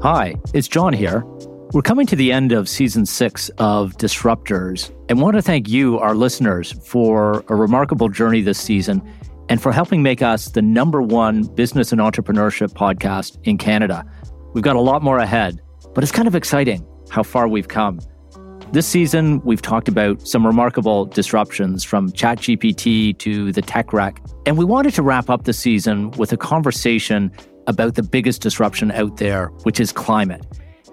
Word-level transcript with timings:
Hi, 0.00 0.36
it's 0.54 0.68
John 0.68 0.92
here. 0.92 1.24
We're 1.72 1.82
coming 1.82 2.06
to 2.06 2.14
the 2.14 2.30
end 2.30 2.52
of 2.52 2.68
season 2.68 3.04
six 3.04 3.48
of 3.58 3.94
Disruptors 3.96 4.94
and 5.08 5.20
want 5.20 5.34
to 5.34 5.42
thank 5.42 5.68
you, 5.68 5.98
our 5.98 6.14
listeners, 6.14 6.70
for 6.84 7.44
a 7.48 7.56
remarkable 7.56 8.08
journey 8.08 8.40
this 8.40 8.60
season 8.60 9.02
and 9.48 9.60
for 9.60 9.72
helping 9.72 10.04
make 10.04 10.22
us 10.22 10.50
the 10.50 10.62
number 10.62 11.02
one 11.02 11.42
business 11.42 11.90
and 11.90 12.00
entrepreneurship 12.00 12.68
podcast 12.74 13.38
in 13.42 13.58
Canada. 13.58 14.04
We've 14.54 14.62
got 14.62 14.76
a 14.76 14.80
lot 14.80 15.02
more 15.02 15.18
ahead, 15.18 15.60
but 15.96 16.04
it's 16.04 16.12
kind 16.12 16.28
of 16.28 16.36
exciting 16.36 16.86
how 17.10 17.24
far 17.24 17.48
we've 17.48 17.66
come. 17.66 17.98
This 18.70 18.86
season, 18.86 19.40
we've 19.40 19.62
talked 19.62 19.88
about 19.88 20.28
some 20.28 20.46
remarkable 20.46 21.06
disruptions 21.06 21.82
from 21.82 22.12
ChatGPT 22.12 23.18
to 23.18 23.50
the 23.50 23.62
tech 23.62 23.92
wreck. 23.92 24.22
And 24.46 24.56
we 24.56 24.64
wanted 24.64 24.94
to 24.94 25.02
wrap 25.02 25.28
up 25.28 25.42
the 25.42 25.52
season 25.52 26.12
with 26.12 26.32
a 26.32 26.36
conversation 26.36 27.32
about 27.68 27.94
the 27.94 28.02
biggest 28.02 28.42
disruption 28.42 28.90
out 28.90 29.18
there, 29.18 29.46
which 29.62 29.78
is 29.78 29.92
climate, 29.92 30.44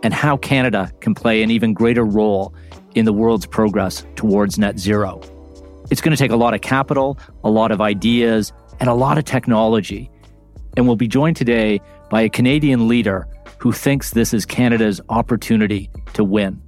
and 0.03 0.13
how 0.13 0.37
Canada 0.37 0.91
can 0.99 1.15
play 1.15 1.41
an 1.41 1.49
even 1.49 1.73
greater 1.73 2.05
role 2.05 2.53
in 2.93 3.05
the 3.05 3.13
world's 3.13 3.47
progress 3.47 4.05
towards 4.15 4.59
net 4.59 4.77
zero. 4.77 5.21
It's 5.89 6.01
going 6.01 6.15
to 6.15 6.21
take 6.21 6.31
a 6.31 6.35
lot 6.35 6.53
of 6.53 6.61
capital, 6.61 7.17
a 7.43 7.49
lot 7.49 7.71
of 7.71 7.81
ideas, 7.81 8.53
and 8.79 8.89
a 8.89 8.93
lot 8.93 9.17
of 9.17 9.23
technology. 9.23 10.11
And 10.75 10.85
we'll 10.85 10.97
be 10.97 11.07
joined 11.07 11.37
today 11.37 11.79
by 12.09 12.21
a 12.21 12.29
Canadian 12.29 12.87
leader 12.87 13.27
who 13.57 13.71
thinks 13.71 14.11
this 14.11 14.33
is 14.33 14.45
Canada's 14.45 14.99
opportunity 15.09 15.89
to 16.13 16.23
win. 16.23 16.61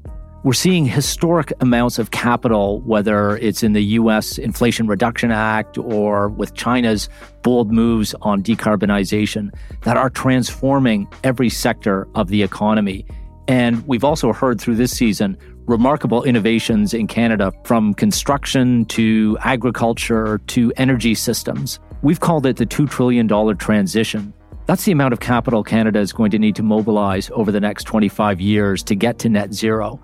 We're 0.48 0.54
seeing 0.54 0.86
historic 0.86 1.52
amounts 1.60 2.00
of 2.00 2.12
capital, 2.12 2.80
whether 2.84 3.36
it's 3.36 3.64
in 3.64 3.74
the 3.74 3.84
US 3.84 4.38
Inflation 4.38 4.88
Reduction 4.88 5.30
Act 5.30 5.78
or 5.78 6.30
with 6.30 6.54
China's 6.54 7.10
bold 7.44 7.70
moves 7.70 8.16
on 8.22 8.44
decarbonization, 8.44 9.54
that 9.82 9.98
are 9.98 10.10
transforming 10.10 11.06
every 11.26 11.50
sector 11.50 12.08
of 12.16 12.30
the 12.30 12.44
economy. 12.44 13.06
And 13.50 13.86
we've 13.90 14.06
also 14.06 14.32
heard 14.32 14.62
through 14.62 14.76
this 14.76 14.96
season 14.96 15.38
remarkable 15.66 16.24
innovations 16.24 16.94
in 16.94 17.08
Canada 17.08 17.52
from 17.66 17.94
construction 17.94 18.86
to 18.86 19.38
agriculture 19.42 20.38
to 20.48 20.72
energy 20.78 21.14
systems. 21.14 21.78
We've 22.04 22.22
called 22.22 22.46
it 22.46 22.56
the 22.56 22.66
$2 22.66 22.90
trillion 22.90 23.28
transition. 23.58 24.34
That's 24.66 24.86
the 24.86 24.94
amount 24.94 25.12
of 25.12 25.20
capital 25.20 25.62
Canada 25.62 26.00
is 26.00 26.14
going 26.14 26.32
to 26.32 26.40
need 26.40 26.56
to 26.56 26.64
mobilize 26.64 27.30
over 27.34 27.52
the 27.52 27.60
next 27.60 27.84
25 27.84 28.40
years 28.40 28.82
to 28.84 28.96
get 28.96 29.20
to 29.20 29.30
net 29.30 29.54
zero. 29.54 30.00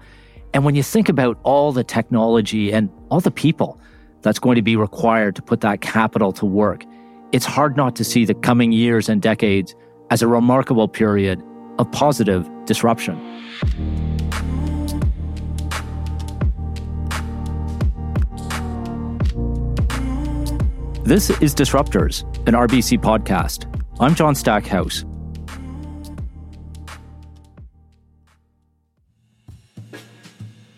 And 0.54 0.64
when 0.64 0.76
you 0.76 0.84
think 0.84 1.09
about 1.09 1.40
all 1.44 1.72
the 1.72 1.84
technology 1.84 2.72
and 2.72 2.90
all 3.09 3.20
the 3.20 3.32
people 3.32 3.80
that's 4.22 4.38
going 4.38 4.56
to 4.56 4.62
be 4.62 4.76
required 4.76 5.36
to 5.36 5.42
put 5.42 5.62
that 5.62 5.82
capital 5.82 6.32
to 6.34 6.46
work, 6.46 6.86
it's 7.32 7.46
hard 7.46 7.76
not 7.76 7.96
to 7.96 8.04
see 8.04 8.23
the 8.23 8.36
coming 8.36 8.72
years 8.72 9.09
and 9.09 9.20
decades 9.20 9.76
as 10.12 10.22
a 10.22 10.28
remarkable 10.28 10.88
period 10.88 11.42
of 11.80 11.92
positive 11.92 12.48
disruption. 12.66 13.18
This 21.04 21.31
is 21.42 21.56
Disruptors, 21.56 22.22
an 22.48 22.54
RBC 22.54 23.00
podcast. 23.00 23.66
I'm 24.00 24.14
John 24.14 24.36
Stackhouse. 24.36 25.04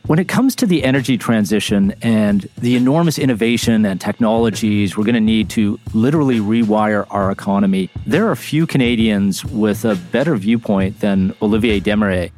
When 0.08 0.20
it 0.20 0.28
comes 0.28 0.53
to 0.58 0.67
the 0.67 0.84
energy 0.84 1.17
transition 1.17 1.95
and 2.03 2.48
the 2.59 2.75
enormous 2.75 3.17
innovation 3.17 3.88
and 3.88 4.00
technologies 4.00 4.95
we're 4.95 5.03
going 5.03 5.16
to 5.16 5.20
need 5.20 5.50
to 5.52 5.80
literally 5.95 6.38
rewire 6.39 7.08
our 7.09 7.31
economy, 7.31 7.89
there 8.06 8.30
are 8.30 8.36
few 8.36 8.67
Canadians 8.67 9.44
with 9.44 9.84
a 9.84 9.95
better 9.95 10.36
viewpoint 10.36 11.00
than 11.00 11.34
Olivier 11.42 11.80
Desmarais. 11.80 12.31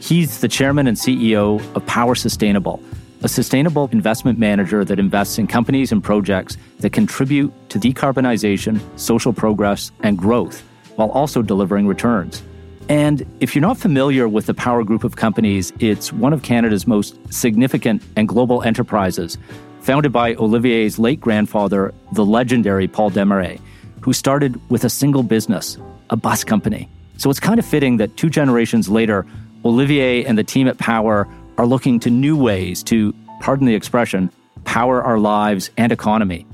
He's 0.00 0.40
the 0.42 0.48
chairman 0.48 0.86
and 0.86 0.98
CEO 0.98 1.58
of 1.74 1.86
Power 1.86 2.14
Sustainable, 2.14 2.82
a 3.22 3.30
sustainable 3.30 3.88
investment 3.90 4.38
manager 4.38 4.84
that 4.84 4.98
invests 4.98 5.38
in 5.38 5.46
companies 5.46 5.90
and 5.90 6.04
projects 6.04 6.58
that 6.80 6.90
contribute 6.90 7.50
to 7.70 7.78
decarbonization, 7.78 8.78
social 9.00 9.32
progress, 9.32 9.90
and 10.02 10.18
growth 10.18 10.62
while 10.96 11.10
also 11.12 11.40
delivering 11.40 11.86
returns. 11.86 12.42
And 12.88 13.26
if 13.40 13.54
you're 13.54 13.62
not 13.62 13.78
familiar 13.78 14.28
with 14.28 14.46
the 14.46 14.54
Power 14.54 14.84
Group 14.84 15.02
of 15.02 15.16
companies, 15.16 15.72
it's 15.80 16.12
one 16.12 16.32
of 16.32 16.44
Canada's 16.44 16.86
most 16.86 17.16
significant 17.32 18.00
and 18.14 18.28
global 18.28 18.62
enterprises, 18.62 19.36
founded 19.80 20.12
by 20.12 20.34
Olivier's 20.36 20.96
late 20.96 21.20
grandfather, 21.20 21.92
the 22.12 22.24
legendary 22.24 22.86
Paul 22.86 23.10
Desmarais, 23.10 23.60
who 24.02 24.12
started 24.12 24.60
with 24.70 24.84
a 24.84 24.90
single 24.90 25.24
business, 25.24 25.78
a 26.10 26.16
bus 26.16 26.44
company. 26.44 26.88
So 27.16 27.28
it's 27.28 27.40
kind 27.40 27.58
of 27.58 27.66
fitting 27.66 27.96
that 27.96 28.16
two 28.16 28.30
generations 28.30 28.88
later, 28.88 29.26
Olivier 29.64 30.24
and 30.24 30.38
the 30.38 30.44
team 30.44 30.68
at 30.68 30.78
Power 30.78 31.26
are 31.58 31.66
looking 31.66 31.98
to 32.00 32.10
new 32.10 32.36
ways 32.36 32.84
to, 32.84 33.12
pardon 33.40 33.66
the 33.66 33.74
expression, 33.74 34.30
power 34.64 35.02
our 35.02 35.18
lives 35.18 35.70
and 35.76 35.90
economy. 35.90 36.46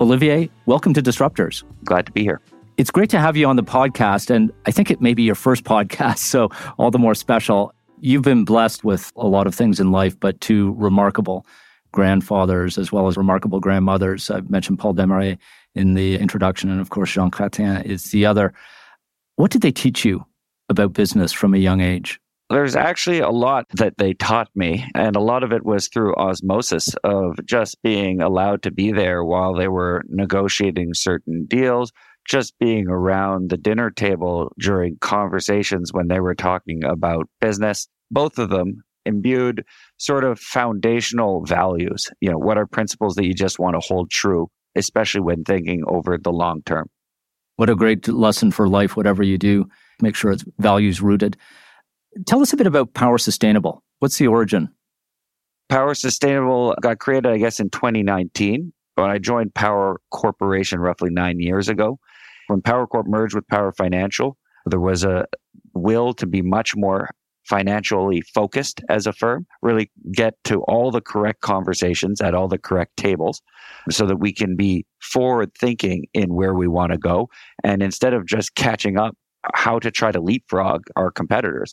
Olivier, 0.00 0.48
welcome 0.66 0.94
to 0.94 1.02
Disruptors. 1.02 1.64
Glad 1.84 2.06
to 2.06 2.12
be 2.12 2.22
here. 2.22 2.40
It's 2.78 2.90
great 2.90 3.10
to 3.10 3.20
have 3.20 3.36
you 3.36 3.46
on 3.46 3.56
the 3.56 3.62
podcast. 3.62 4.30
And 4.30 4.50
I 4.64 4.70
think 4.70 4.90
it 4.90 5.00
may 5.00 5.14
be 5.14 5.22
your 5.22 5.34
first 5.34 5.64
podcast, 5.72 6.18
so 6.18 6.48
all 6.78 6.90
the 6.90 6.98
more 6.98 7.14
special. 7.14 7.74
You've 8.00 8.22
been 8.22 8.44
blessed 8.44 8.82
with 8.82 9.12
a 9.16 9.26
lot 9.26 9.46
of 9.46 9.54
things 9.54 9.78
in 9.78 9.92
life, 9.92 10.18
but 10.18 10.40
two 10.40 10.74
remarkable 10.76 11.46
grandfathers 11.92 12.78
as 12.78 12.90
well 12.90 13.06
as 13.06 13.16
remarkable 13.16 13.60
grandmothers. 13.60 14.30
I've 14.30 14.50
mentioned 14.50 14.78
Paul 14.78 14.94
Desmarais 14.94 15.38
in 15.74 15.94
the 15.94 16.18
introduction, 16.18 16.70
and 16.70 16.80
of 16.80 16.90
course, 16.90 17.12
Jean 17.12 17.30
Chrétien 17.30 17.84
is 17.84 18.10
the 18.10 18.26
other. 18.26 18.52
What 19.36 19.50
did 19.50 19.62
they 19.62 19.70
teach 19.72 20.04
you 20.04 20.24
about 20.68 20.94
business 20.94 21.32
from 21.32 21.54
a 21.54 21.58
young 21.58 21.80
age? 21.80 22.18
There's 22.50 22.76
actually 22.76 23.20
a 23.20 23.30
lot 23.30 23.66
that 23.74 23.96
they 23.98 24.14
taught 24.14 24.48
me, 24.54 24.84
and 24.94 25.16
a 25.16 25.20
lot 25.20 25.42
of 25.42 25.52
it 25.52 25.64
was 25.64 25.88
through 25.88 26.14
osmosis 26.16 26.94
of 27.04 27.38
just 27.46 27.80
being 27.82 28.20
allowed 28.20 28.62
to 28.62 28.70
be 28.70 28.92
there 28.92 29.24
while 29.24 29.54
they 29.54 29.68
were 29.68 30.04
negotiating 30.08 30.92
certain 30.94 31.46
deals, 31.46 31.92
just 32.28 32.58
being 32.58 32.88
around 32.88 33.50
the 33.50 33.56
dinner 33.56 33.90
table 33.90 34.52
during 34.58 34.96
conversations 35.00 35.92
when 35.92 36.08
they 36.08 36.20
were 36.20 36.34
talking 36.34 36.84
about 36.84 37.28
business. 37.40 37.88
Both 38.10 38.38
of 38.38 38.50
them 38.50 38.82
imbued 39.04 39.64
sort 39.96 40.24
of 40.24 40.38
foundational 40.38 41.44
values. 41.44 42.10
You 42.20 42.30
know, 42.30 42.38
what 42.38 42.58
are 42.58 42.66
principles 42.66 43.16
that 43.16 43.26
you 43.26 43.34
just 43.34 43.58
want 43.58 43.74
to 43.74 43.80
hold 43.80 44.10
true, 44.10 44.48
especially 44.76 45.22
when 45.22 45.44
thinking 45.44 45.82
over 45.86 46.18
the 46.18 46.30
long 46.30 46.62
term? 46.62 46.88
What 47.56 47.70
a 47.70 47.76
great 47.76 48.08
lesson 48.08 48.50
for 48.50 48.68
life, 48.68 48.96
whatever 48.96 49.22
you 49.22 49.38
do, 49.38 49.66
make 50.00 50.16
sure 50.16 50.32
it's 50.32 50.44
values 50.58 51.02
rooted. 51.02 51.36
Tell 52.26 52.40
us 52.42 52.52
a 52.52 52.56
bit 52.56 52.66
about 52.66 52.94
Power 52.94 53.18
Sustainable. 53.18 53.82
What's 53.98 54.18
the 54.18 54.26
origin? 54.26 54.68
Power 55.68 55.94
Sustainable 55.94 56.74
got 56.82 56.98
created, 56.98 57.30
I 57.30 57.38
guess, 57.38 57.60
in 57.60 57.70
2019 57.70 58.72
when 58.96 59.10
I 59.10 59.18
joined 59.18 59.54
Power 59.54 60.00
Corporation 60.10 60.80
roughly 60.80 61.10
nine 61.10 61.40
years 61.40 61.68
ago. 61.68 61.98
When 62.52 62.60
Power 62.60 62.86
Corp 62.86 63.06
merged 63.06 63.34
with 63.34 63.48
Power 63.48 63.72
Financial, 63.72 64.36
there 64.66 64.78
was 64.78 65.04
a 65.04 65.24
will 65.72 66.12
to 66.12 66.26
be 66.26 66.42
much 66.42 66.76
more 66.76 67.08
financially 67.48 68.20
focused 68.20 68.82
as 68.90 69.06
a 69.06 69.12
firm, 69.14 69.46
really 69.62 69.90
get 70.12 70.34
to 70.44 70.60
all 70.68 70.90
the 70.90 71.00
correct 71.00 71.40
conversations 71.40 72.20
at 72.20 72.34
all 72.34 72.48
the 72.48 72.58
correct 72.58 72.98
tables 72.98 73.40
so 73.90 74.04
that 74.04 74.18
we 74.18 74.34
can 74.34 74.54
be 74.54 74.84
forward 75.00 75.50
thinking 75.58 76.04
in 76.12 76.34
where 76.34 76.54
we 76.54 76.68
want 76.68 76.92
to 76.92 76.98
go. 76.98 77.30
And 77.64 77.82
instead 77.82 78.12
of 78.12 78.26
just 78.26 78.54
catching 78.54 78.98
up, 78.98 79.16
how 79.54 79.78
to 79.78 79.90
try 79.90 80.12
to 80.12 80.20
leapfrog 80.20 80.82
our 80.94 81.10
competitors 81.10 81.72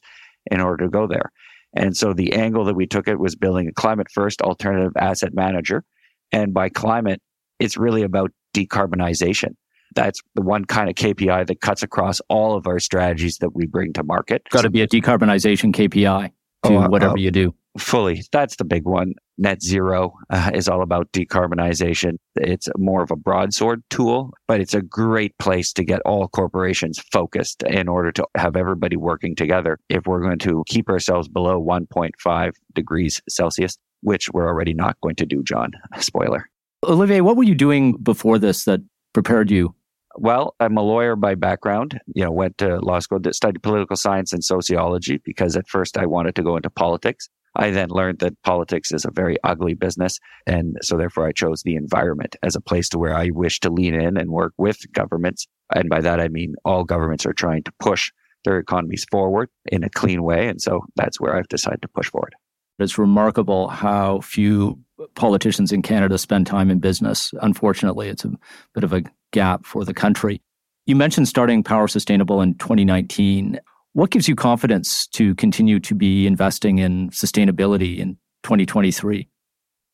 in 0.49 0.61
order 0.61 0.85
to 0.85 0.89
go 0.89 1.07
there. 1.07 1.29
And 1.75 1.95
so 1.95 2.13
the 2.13 2.31
angle 2.31 2.63
that 2.63 2.75
we 2.75 2.87
took 2.87 3.09
it 3.09 3.19
was 3.19 3.35
building 3.35 3.67
a 3.67 3.73
climate 3.73 4.07
first 4.13 4.41
alternative 4.41 4.93
asset 4.97 5.33
manager. 5.33 5.83
And 6.31 6.53
by 6.53 6.69
climate, 6.69 7.21
it's 7.59 7.75
really 7.75 8.03
about 8.03 8.31
decarbonization. 8.55 9.55
That's 9.95 10.21
the 10.35 10.41
one 10.41 10.65
kind 10.65 10.89
of 10.89 10.95
KPI 10.95 11.47
that 11.47 11.61
cuts 11.61 11.83
across 11.83 12.21
all 12.29 12.55
of 12.55 12.67
our 12.67 12.79
strategies 12.79 13.37
that 13.37 13.55
we 13.55 13.65
bring 13.65 13.93
to 13.93 14.03
market. 14.03 14.43
Got 14.49 14.61
to 14.61 14.69
be 14.69 14.81
a 14.81 14.87
decarbonization 14.87 15.73
KPI 15.73 16.31
to 16.63 16.75
oh, 16.75 16.89
whatever 16.89 17.13
uh, 17.13 17.21
you 17.21 17.31
do. 17.31 17.55
Fully. 17.77 18.23
That's 18.31 18.55
the 18.55 18.65
big 18.65 18.85
one. 18.85 19.13
Net 19.37 19.61
zero 19.61 20.13
uh, 20.29 20.51
is 20.53 20.67
all 20.67 20.81
about 20.81 21.11
decarbonization. 21.11 22.17
It's 22.35 22.67
more 22.77 23.03
of 23.03 23.11
a 23.11 23.15
broadsword 23.15 23.83
tool, 23.89 24.33
but 24.47 24.59
it's 24.59 24.73
a 24.73 24.81
great 24.81 25.37
place 25.37 25.71
to 25.73 25.83
get 25.83 26.01
all 26.01 26.27
corporations 26.27 26.99
focused 27.11 27.63
in 27.63 27.87
order 27.87 28.11
to 28.13 28.25
have 28.35 28.55
everybody 28.55 28.97
working 28.97 29.35
together 29.35 29.79
if 29.87 30.07
we're 30.07 30.21
going 30.21 30.39
to 30.39 30.63
keep 30.67 30.89
ourselves 30.89 31.27
below 31.27 31.61
1.5 31.63 32.51
degrees 32.73 33.21
Celsius, 33.29 33.77
which 34.01 34.29
we're 34.33 34.47
already 34.47 34.73
not 34.73 34.99
going 35.01 35.15
to 35.15 35.25
do, 35.25 35.43
John. 35.43 35.71
Spoiler. 35.99 36.49
Olivier, 36.83 37.21
what 37.21 37.37
were 37.37 37.43
you 37.43 37.55
doing 37.55 37.97
before 37.97 38.39
this 38.39 38.65
that 38.65 38.81
prepared 39.13 39.51
you 39.51 39.75
well, 40.19 40.55
I'm 40.59 40.77
a 40.77 40.81
lawyer 40.81 41.15
by 41.15 41.35
background. 41.35 41.99
You 42.13 42.25
know, 42.25 42.31
went 42.31 42.57
to 42.59 42.79
law 42.79 42.99
school, 42.99 43.19
studied 43.31 43.63
political 43.63 43.95
science 43.95 44.33
and 44.33 44.43
sociology 44.43 45.21
because 45.23 45.55
at 45.55 45.67
first 45.67 45.97
I 45.97 46.05
wanted 46.05 46.35
to 46.35 46.43
go 46.43 46.55
into 46.55 46.69
politics. 46.69 47.29
I 47.55 47.71
then 47.71 47.89
learned 47.89 48.19
that 48.19 48.41
politics 48.43 48.91
is 48.91 49.05
a 49.05 49.11
very 49.11 49.37
ugly 49.43 49.73
business. 49.73 50.19
And 50.45 50.77
so 50.81 50.97
therefore 50.97 51.27
I 51.27 51.31
chose 51.31 51.63
the 51.63 51.75
environment 51.75 52.35
as 52.43 52.55
a 52.55 52.61
place 52.61 52.89
to 52.89 52.99
where 52.99 53.15
I 53.15 53.29
wish 53.33 53.59
to 53.61 53.69
lean 53.69 53.95
in 53.95 54.17
and 54.17 54.29
work 54.29 54.53
with 54.57 54.79
governments. 54.93 55.47
And 55.73 55.89
by 55.89 56.01
that, 56.01 56.19
I 56.19 56.27
mean 56.27 56.55
all 56.63 56.83
governments 56.83 57.25
are 57.25 57.33
trying 57.33 57.63
to 57.63 57.73
push 57.79 58.11
their 58.45 58.59
economies 58.59 59.05
forward 59.11 59.49
in 59.65 59.83
a 59.83 59.89
clean 59.89 60.23
way. 60.23 60.47
And 60.47 60.61
so 60.61 60.81
that's 60.95 61.19
where 61.19 61.35
I've 61.35 61.47
decided 61.47 61.81
to 61.81 61.87
push 61.89 62.09
forward. 62.09 62.35
It's 62.79 62.97
remarkable 62.97 63.67
how 63.67 64.21
few 64.21 64.79
politicians 65.15 65.71
in 65.71 65.81
Canada 65.81 66.17
spend 66.17 66.47
time 66.47 66.69
in 66.69 66.79
business. 66.79 67.33
Unfortunately, 67.41 68.09
it's 68.09 68.25
a 68.25 68.31
bit 68.73 68.83
of 68.83 68.93
a 68.93 69.03
gap 69.31 69.65
for 69.65 69.85
the 69.85 69.93
country. 69.93 70.41
You 70.85 70.95
mentioned 70.95 71.27
starting 71.27 71.63
Power 71.63 71.87
Sustainable 71.87 72.41
in 72.41 72.55
2019. 72.55 73.59
What 73.93 74.11
gives 74.11 74.27
you 74.27 74.35
confidence 74.35 75.07
to 75.07 75.35
continue 75.35 75.79
to 75.81 75.95
be 75.95 76.25
investing 76.25 76.79
in 76.79 77.09
sustainability 77.09 77.99
in 77.99 78.17
2023? 78.43 79.27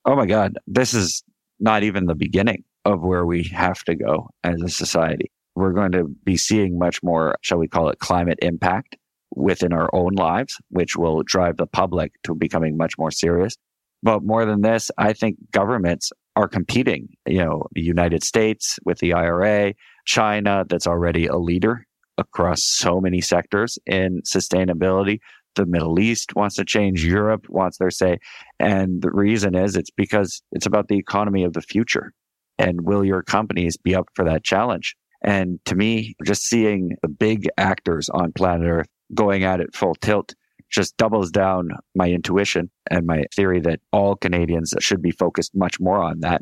Oh 0.06 0.16
my 0.16 0.26
God, 0.26 0.58
this 0.68 0.94
is 0.94 1.24
not 1.60 1.84
even 1.84 2.06
the 2.06 2.16
beginning 2.16 2.64
of 2.86 3.02
where 3.02 3.26
we 3.26 3.44
have 3.44 3.84
to 3.86 3.96
go 3.96 4.30
as 4.44 4.62
a 4.62 4.70
society. 4.70 5.32
We're 5.56 5.74
going 5.74 5.94
to 5.94 6.04
be 6.24 6.38
seeing 6.38 6.78
much 6.78 7.02
more, 7.02 7.38
shall 7.42 7.58
we 7.58 7.68
call 7.68 7.90
it, 7.90 8.00
climate 8.00 8.38
impact 8.42 8.98
within 9.36 9.74
our 9.74 9.90
own 9.94 10.14
lives, 10.14 10.58
which 10.70 10.96
will 10.96 11.24
drive 11.24 11.58
the 11.58 11.68
public 11.68 12.14
to 12.24 12.36
becoming 12.36 12.78
much 12.78 12.98
more 12.98 13.12
serious. 13.12 13.56
But 14.04 14.24
more 14.24 14.46
than 14.46 14.62
this, 14.62 14.92
I 14.98 15.14
think 15.14 15.38
governments 15.52 16.12
are 16.36 16.48
competing. 16.48 17.10
You 17.26 17.44
know, 17.44 17.64
the 17.72 17.82
United 17.82 18.24
States 18.24 18.78
with 18.86 19.00
the 19.00 19.14
IRA, 19.14 19.74
China, 20.06 20.66
that's 20.70 20.88
already 20.88 21.28
a 21.28 21.38
leader 21.38 21.86
across 22.18 22.64
so 22.64 23.02
many 23.02 23.22
sectors 23.22 23.80
in 23.86 24.22
sustainability. 24.22 25.20
The 25.56 25.66
Middle 25.66 26.00
East 26.00 26.36
wants 26.36 26.56
to 26.58 26.66
change. 26.66 27.06
Europe 27.06 27.46
wants 27.50 27.78
their 27.78 27.92
say. 27.92 28.20
And 28.60 29.02
the 29.02 29.12
reason 29.12 29.56
is 29.56 29.76
it's 29.76 29.92
because 29.92 30.42
it's 30.52 30.66
about 30.66 30.88
the 30.88 30.98
economy 30.98 31.44
of 31.44 31.54
the 31.54 31.62
future. 31.62 32.12
And 32.58 32.82
will 32.82 33.04
your 33.04 33.24
companies 33.24 33.78
be 33.78 33.96
up 33.96 34.08
for 34.14 34.26
that 34.26 34.44
challenge? 34.44 34.96
And 35.24 35.60
to 35.66 35.76
me, 35.76 36.14
just 36.24 36.44
seeing 36.44 36.92
the 37.02 37.08
big 37.08 37.48
actors 37.58 38.10
on 38.10 38.34
planet 38.34 38.68
Earth 38.68 38.88
going 39.14 39.44
at 39.44 39.60
it 39.60 39.76
full 39.76 39.96
tilt 39.96 40.34
just 40.70 40.98
doubles 40.98 41.32
down 41.32 41.70
my 41.96 42.10
intuition 42.10 42.70
and 42.90 43.06
my 43.06 43.24
theory 43.34 43.60
that 43.62 43.80
all 43.92 44.16
Canadians 44.16 44.74
should 44.80 45.02
be 45.02 45.12
focused 45.12 45.56
much 45.56 45.80
more 45.80 46.02
on 46.04 46.20
that. 46.22 46.42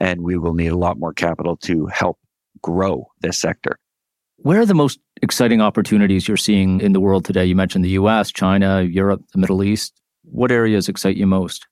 And 0.00 0.22
we 0.22 0.38
will 0.38 0.54
need 0.54 0.68
a 0.68 0.78
lot 0.78 0.98
more 0.98 1.12
capital 1.12 1.56
to 1.58 1.86
help 1.86 2.18
grow 2.62 3.06
this 3.20 3.38
sector. 3.38 3.78
Where 4.38 4.60
are 4.60 4.66
the 4.66 4.74
most 4.74 4.98
exciting 5.22 5.60
opportunities 5.60 6.26
you're 6.26 6.36
seeing 6.36 6.80
in 6.80 6.92
the 6.92 7.00
world 7.00 7.24
today? 7.24 7.44
You 7.44 7.54
mentioned 7.54 7.84
the 7.84 7.90
US, 7.90 8.32
China, 8.32 8.82
Europe, 8.82 9.22
the 9.32 9.38
Middle 9.38 9.62
East. 9.62 9.92
What 10.22 10.50
areas 10.50 10.88
excite 10.88 11.16
you 11.16 11.26
most? 11.26 11.66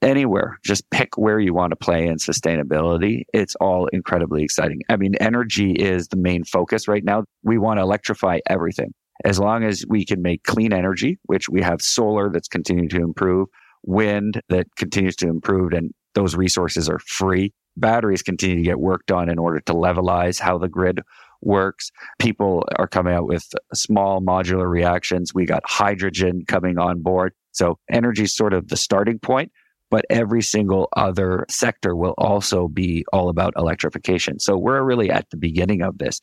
Anywhere. 0.00 0.58
Just 0.64 0.90
pick 0.90 1.16
where 1.16 1.38
you 1.38 1.54
want 1.54 1.70
to 1.70 1.76
play 1.76 2.06
in 2.06 2.16
sustainability. 2.16 3.22
It's 3.32 3.54
all 3.56 3.86
incredibly 3.88 4.42
exciting. 4.42 4.80
I 4.88 4.96
mean, 4.96 5.14
energy 5.16 5.72
is 5.72 6.08
the 6.08 6.16
main 6.16 6.44
focus 6.44 6.88
right 6.88 7.04
now. 7.04 7.24
We 7.42 7.58
want 7.58 7.78
to 7.78 7.82
electrify 7.82 8.40
everything. 8.48 8.92
As 9.24 9.38
long 9.38 9.64
as 9.64 9.84
we 9.88 10.04
can 10.04 10.22
make 10.22 10.44
clean 10.44 10.72
energy, 10.72 11.18
which 11.24 11.48
we 11.48 11.62
have 11.62 11.80
solar 11.80 12.30
that's 12.30 12.48
continuing 12.48 12.88
to 12.90 13.02
improve, 13.02 13.48
wind 13.84 14.40
that 14.48 14.66
continues 14.76 15.16
to 15.16 15.28
improve, 15.28 15.72
and 15.72 15.92
those 16.14 16.34
resources 16.36 16.88
are 16.88 16.98
free. 17.00 17.52
Batteries 17.76 18.22
continue 18.22 18.56
to 18.56 18.62
get 18.62 18.80
worked 18.80 19.10
on 19.10 19.28
in 19.28 19.38
order 19.38 19.60
to 19.60 19.72
levelize 19.72 20.38
how 20.38 20.58
the 20.58 20.68
grid 20.68 21.00
works. 21.40 21.90
People 22.18 22.64
are 22.76 22.86
coming 22.86 23.14
out 23.14 23.26
with 23.26 23.46
small 23.74 24.20
modular 24.20 24.68
reactions. 24.68 25.34
We 25.34 25.46
got 25.46 25.62
hydrogen 25.66 26.44
coming 26.46 26.78
on 26.78 27.02
board. 27.02 27.32
So 27.52 27.78
energy 27.90 28.24
is 28.24 28.34
sort 28.34 28.54
of 28.54 28.68
the 28.68 28.76
starting 28.76 29.18
point, 29.18 29.52
but 29.92 30.06
every 30.08 30.40
single 30.40 30.88
other 30.96 31.44
sector 31.50 31.94
will 31.94 32.14
also 32.16 32.66
be 32.66 33.04
all 33.12 33.28
about 33.28 33.52
electrification. 33.58 34.40
So 34.40 34.56
we're 34.56 34.82
really 34.82 35.10
at 35.10 35.28
the 35.28 35.36
beginning 35.36 35.82
of 35.82 35.98
this. 35.98 36.18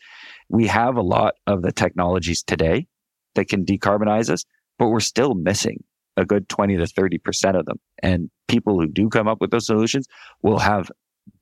We 0.49 0.65
have 0.65 0.97
a 0.97 1.03
lot 1.03 1.35
of 1.45 1.61
the 1.61 1.71
technologies 1.71 2.41
today 2.41 2.87
that 3.35 3.47
can 3.47 3.65
decarbonize 3.65 4.31
us, 4.31 4.43
but 4.79 4.87
we're 4.87 4.99
still 4.99 5.35
missing 5.35 5.83
a 6.17 6.25
good 6.25 6.49
20 6.49 6.77
to 6.77 6.85
30% 6.85 7.59
of 7.59 7.67
them. 7.67 7.79
And 8.01 8.31
people 8.47 8.79
who 8.79 8.87
do 8.87 9.07
come 9.07 9.27
up 9.27 9.39
with 9.39 9.51
those 9.51 9.67
solutions 9.67 10.07
will 10.41 10.57
have 10.57 10.89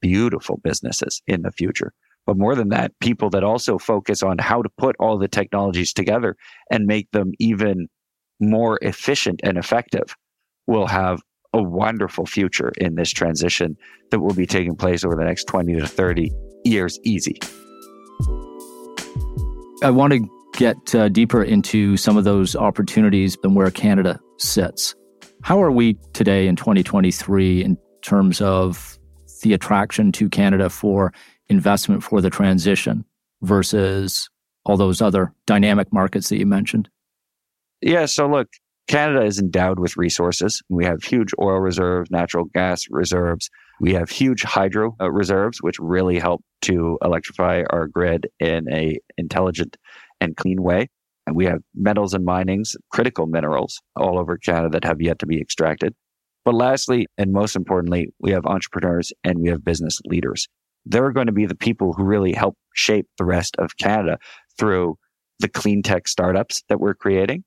beautiful 0.02 0.60
businesses 0.62 1.22
in 1.28 1.44
the 1.44 1.52
future. 1.52 1.94
But 2.26 2.38
more 2.38 2.56
than 2.56 2.68
that, 2.70 2.92
people 3.00 3.30
that 3.30 3.46
also 3.46 3.78
focus 3.78 4.22
on 4.22 4.38
how 4.38 4.62
to 4.62 4.70
put 4.78 4.98
all 5.00 5.18
the 5.18 5.30
technologies 5.30 5.94
together 5.94 6.36
and 6.70 6.88
make 6.88 7.10
them 7.12 7.32
even 7.40 7.88
more 8.42 8.80
efficient 8.82 9.40
and 9.46 9.58
effective 9.58 10.14
will 10.68 10.88
have 10.88 11.22
a 11.58 11.64
wonderful 11.64 12.26
future 12.26 12.72
in 12.78 12.96
this 12.96 13.12
transition 13.12 13.78
that 14.12 14.20
will 14.20 14.34
be 14.34 14.46
taking 14.46 14.76
place 14.76 15.04
over 15.04 15.16
the 15.16 15.24
next 15.24 15.46
20 15.46 15.76
to 15.76 15.88
30 15.88 16.32
years 16.64 17.00
easy. 17.04 17.38
I 19.84 19.92
want 19.92 20.14
to 20.14 20.28
get 20.54 20.96
uh, 20.96 21.10
deeper 21.10 21.44
into 21.44 21.98
some 21.98 22.18
of 22.18 22.24
those 22.24 22.56
opportunities 22.56 23.38
and 23.44 23.56
where 23.56 23.70
Canada 23.70 24.20
sits. 24.38 24.96
How 25.44 25.62
are 25.62 25.72
we 25.72 25.98
today 26.14 26.48
in 26.48 26.56
2023 26.56 27.64
in 27.64 27.78
terms 28.02 28.42
of 28.42 28.98
the 29.44 29.54
attraction 29.54 30.12
to 30.14 30.30
Canada 30.30 30.70
for 30.70 31.14
investment 31.48 32.04
for 32.04 32.22
the 32.22 32.30
transition 32.30 33.06
versus 33.44 34.30
all 34.66 34.78
those 34.78 35.02
other 35.02 35.32
dynamic 35.46 35.94
markets 35.94 36.30
that 36.30 36.40
you 36.40 36.46
mentioned? 36.46 36.90
Yeah, 37.82 38.06
so 38.06 38.28
look, 38.28 38.50
Canada 38.88 39.26
is 39.26 39.40
endowed 39.40 39.80
with 39.80 39.98
resources. 39.98 40.62
We 40.70 40.86
have 40.86 41.04
huge 41.04 41.32
oil 41.40 41.60
reserves, 41.60 42.10
natural 42.10 42.46
gas 42.46 42.86
reserves. 42.90 43.50
We 43.80 43.94
have 43.94 44.10
huge 44.10 44.44
hydro 44.44 44.96
uh, 45.00 45.12
reserves, 45.12 45.60
which 45.62 45.78
really 45.80 46.20
help 46.20 46.42
to 46.64 46.98
electrify 47.04 47.64
our 47.70 47.88
grid 47.88 48.28
in 48.40 48.72
a 48.72 48.98
intelligent 49.18 49.78
and 50.22 50.36
clean 50.36 50.64
way. 50.64 50.88
And 51.26 51.36
we 51.36 51.46
have 51.46 51.60
metals 51.76 52.14
and 52.14 52.24
minings, 52.24 52.76
critical 52.90 53.28
minerals 53.28 53.82
all 53.96 54.18
over 54.18 54.38
Canada 54.38 54.70
that 54.72 54.86
have 54.86 55.02
yet 55.02 55.20
to 55.20 55.26
be 55.26 55.42
extracted. 55.42 55.94
But 56.46 56.56
lastly, 56.56 57.08
and 57.18 57.34
most 57.34 57.58
importantly, 57.58 58.08
we 58.20 58.32
have 58.32 58.46
entrepreneurs 58.46 59.12
and 59.26 59.40
we 59.40 59.50
have 59.50 59.66
business 59.66 60.00
leaders 60.06 60.48
they're 60.90 61.12
going 61.12 61.28
to 61.28 61.34
be 61.34 61.46
the 61.46 61.56
people 61.56 61.94
who 61.94 62.04
really 62.04 62.34
help 62.34 62.56
shape 62.74 63.08
the 63.18 63.26
rest 63.26 63.56
of 63.58 63.78
Canada 63.78 64.18
through 64.58 64.96
the 65.40 65.50
clean 65.50 65.84
tech 65.84 66.08
startups 66.08 66.64
that 66.70 66.80
we're 66.80 66.94
creating 66.94 67.44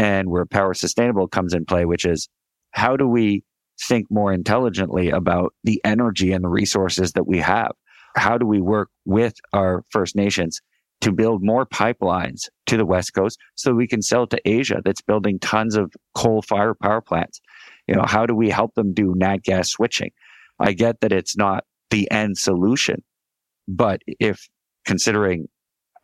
and 0.00 0.30
where 0.30 0.46
power 0.46 0.72
sustainable 0.72 1.28
comes 1.28 1.52
in 1.52 1.66
play, 1.66 1.84
which 1.84 2.06
is 2.06 2.26
how 2.70 2.96
do 2.96 3.06
we 3.06 3.44
think 3.86 4.06
more 4.10 4.32
intelligently 4.32 5.10
about 5.10 5.52
the 5.62 5.78
energy 5.84 6.32
and 6.32 6.42
the 6.42 6.48
resources 6.48 7.12
that 7.12 7.26
we 7.26 7.36
have? 7.38 7.72
How 8.16 8.38
do 8.38 8.46
we 8.46 8.62
work 8.62 8.88
with 9.04 9.34
our 9.52 9.84
First 9.90 10.16
Nations 10.16 10.58
to 11.02 11.12
build 11.12 11.44
more 11.44 11.66
pipelines 11.66 12.48
to 12.64 12.78
the 12.78 12.86
West 12.86 13.12
Coast 13.12 13.38
so 13.56 13.74
we 13.74 13.86
can 13.86 14.00
sell 14.00 14.26
to 14.28 14.40
Asia 14.46 14.80
that's 14.82 15.02
building 15.02 15.38
tons 15.38 15.76
of 15.76 15.92
coal 16.14 16.40
fired 16.40 16.78
power 16.78 17.02
plants? 17.02 17.38
You 17.86 17.94
know, 17.94 18.04
how 18.06 18.24
do 18.24 18.34
we 18.34 18.48
help 18.48 18.74
them 18.76 18.94
do 18.94 19.12
nat 19.14 19.42
gas 19.42 19.68
switching? 19.68 20.12
I 20.58 20.72
get 20.72 21.02
that 21.02 21.12
it's 21.12 21.36
not 21.36 21.64
the 21.90 22.10
end 22.10 22.38
solution. 22.38 23.02
But 23.68 24.00
if 24.18 24.48
considering 24.86 25.48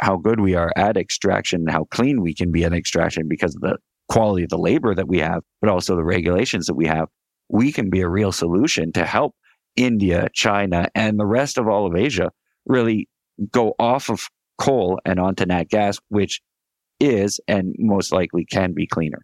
how 0.01 0.17
good 0.17 0.41
we 0.41 0.55
are 0.55 0.73
at 0.77 0.97
extraction 0.97 1.63
and 1.63 1.71
how 1.71 1.85
clean 1.85 2.21
we 2.21 2.35
can 2.35 2.53
be 2.53 2.65
at 2.65 2.73
extraction 2.73 3.29
because 3.29 3.55
of 3.55 3.63
the 3.63 3.79
quality 4.09 4.45
of 4.45 4.51
the 4.51 4.59
labor 4.59 4.95
that 4.95 5.09
we 5.09 5.19
have, 5.19 5.43
but 5.61 5.71
also 5.71 5.97
the 5.97 6.05
regulations 6.05 6.67
that 6.67 6.75
we 6.75 6.87
have, 6.87 7.09
we 7.49 7.73
can 7.73 7.91
be 7.91 8.01
a 8.01 8.09
real 8.09 8.33
solution 8.33 8.93
to 8.93 9.05
help 9.05 9.35
India, 9.77 10.29
China, 10.33 10.89
and 10.95 11.19
the 11.19 11.27
rest 11.27 11.59
of 11.59 11.69
all 11.69 11.87
of 11.87 11.95
Asia 11.95 12.31
really 12.67 13.09
go 13.53 13.75
off 13.79 14.09
of 14.09 14.29
coal 14.59 14.99
and 15.05 15.21
onto 15.21 15.45
nat 15.45 15.69
gas, 15.69 15.99
which 16.09 16.41
is 16.99 17.41
and 17.47 17.75
most 17.79 18.13
likely 18.13 18.45
can 18.45 18.73
be 18.73 18.87
cleaner. 18.87 19.23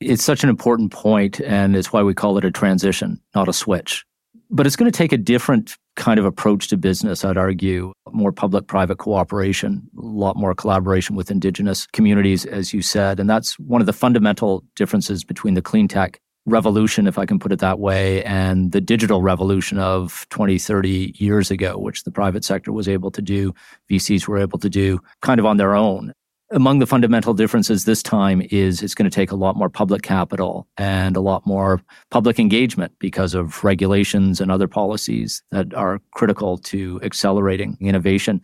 It's 0.00 0.24
such 0.24 0.42
an 0.42 0.50
important 0.50 0.92
point, 0.92 1.40
and 1.40 1.76
it's 1.76 1.92
why 1.92 2.02
we 2.02 2.14
call 2.14 2.38
it 2.38 2.44
a 2.44 2.50
transition, 2.50 3.20
not 3.34 3.48
a 3.48 3.52
switch. 3.52 4.04
But 4.50 4.66
it's 4.66 4.76
going 4.76 4.90
to 4.90 4.96
take 4.96 5.12
a 5.12 5.18
different 5.18 5.76
kind 5.96 6.18
of 6.18 6.24
approach 6.24 6.68
to 6.68 6.76
business, 6.76 7.24
I'd 7.24 7.36
argue. 7.36 7.92
More 8.12 8.32
public 8.32 8.66
private 8.66 8.98
cooperation, 8.98 9.82
a 9.98 10.00
lot 10.00 10.36
more 10.36 10.54
collaboration 10.54 11.16
with 11.16 11.30
indigenous 11.30 11.86
communities, 11.88 12.44
as 12.44 12.72
you 12.72 12.82
said. 12.82 13.20
And 13.20 13.28
that's 13.28 13.58
one 13.58 13.80
of 13.80 13.86
the 13.86 13.92
fundamental 13.92 14.64
differences 14.76 15.24
between 15.24 15.54
the 15.54 15.62
clean 15.62 15.88
tech 15.88 16.20
revolution, 16.46 17.06
if 17.06 17.18
I 17.18 17.26
can 17.26 17.38
put 17.38 17.52
it 17.52 17.60
that 17.60 17.78
way, 17.78 18.24
and 18.24 18.72
the 18.72 18.80
digital 18.80 19.22
revolution 19.22 19.78
of 19.78 20.26
20, 20.30 20.58
30 20.58 21.14
years 21.16 21.50
ago, 21.50 21.78
which 21.78 22.02
the 22.04 22.10
private 22.10 22.44
sector 22.44 22.72
was 22.72 22.88
able 22.88 23.10
to 23.12 23.22
do, 23.22 23.54
VCs 23.90 24.26
were 24.26 24.38
able 24.38 24.58
to 24.58 24.68
do 24.68 25.00
kind 25.20 25.38
of 25.38 25.46
on 25.46 25.56
their 25.56 25.74
own 25.74 26.12
among 26.52 26.78
the 26.78 26.86
fundamental 26.86 27.32
differences 27.34 27.84
this 27.84 28.02
time 28.02 28.42
is 28.50 28.82
it's 28.82 28.94
going 28.94 29.10
to 29.10 29.14
take 29.14 29.32
a 29.32 29.36
lot 29.36 29.56
more 29.56 29.70
public 29.70 30.02
capital 30.02 30.68
and 30.76 31.16
a 31.16 31.20
lot 31.20 31.46
more 31.46 31.80
public 32.10 32.38
engagement 32.38 32.92
because 32.98 33.34
of 33.34 33.64
regulations 33.64 34.40
and 34.40 34.52
other 34.52 34.68
policies 34.68 35.42
that 35.50 35.72
are 35.74 36.00
critical 36.12 36.58
to 36.58 37.00
accelerating 37.02 37.76
innovation. 37.80 38.40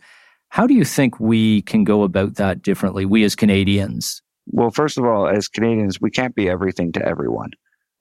How 0.49 0.65
do 0.65 0.73
you 0.73 0.83
think 0.83 1.19
we 1.19 1.61
can 1.61 1.83
go 1.83 2.01
about 2.01 2.35
that 2.35 2.63
differently, 2.63 3.05
we 3.05 3.23
as 3.23 3.35
Canadians? 3.35 4.21
Well, 4.47 4.71
first 4.71 4.97
of 4.97 5.05
all, 5.05 5.27
as 5.27 5.47
Canadians, 5.47 6.01
we 6.01 6.09
can't 6.09 6.35
be 6.35 6.49
everything 6.49 6.91
to 6.93 7.05
everyone, 7.05 7.51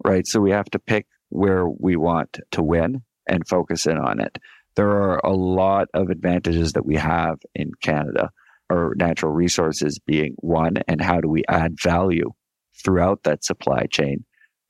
right? 0.04 0.26
So 0.26 0.40
we 0.40 0.50
have 0.50 0.70
to 0.70 0.78
pick 0.78 1.06
where 1.28 1.68
we 1.68 1.96
want 1.96 2.40
to 2.52 2.62
win 2.62 3.02
and 3.26 3.46
focus 3.46 3.86
in 3.86 3.98
on 3.98 4.20
it. 4.20 4.38
There 4.74 4.90
are 4.90 5.20
a 5.22 5.34
lot 5.34 5.88
of 5.92 6.08
advantages 6.08 6.72
that 6.72 6.86
we 6.86 6.96
have 6.96 7.38
in 7.54 7.72
Canada 7.82 8.30
or 8.70 8.94
natural 8.96 9.32
resources 9.32 9.98
being 9.98 10.34
one, 10.38 10.76
and 10.86 11.00
how 11.00 11.20
do 11.20 11.28
we 11.28 11.42
add 11.48 11.76
value 11.82 12.30
throughout 12.82 13.22
that 13.24 13.44
supply 13.44 13.86
chain 13.90 14.24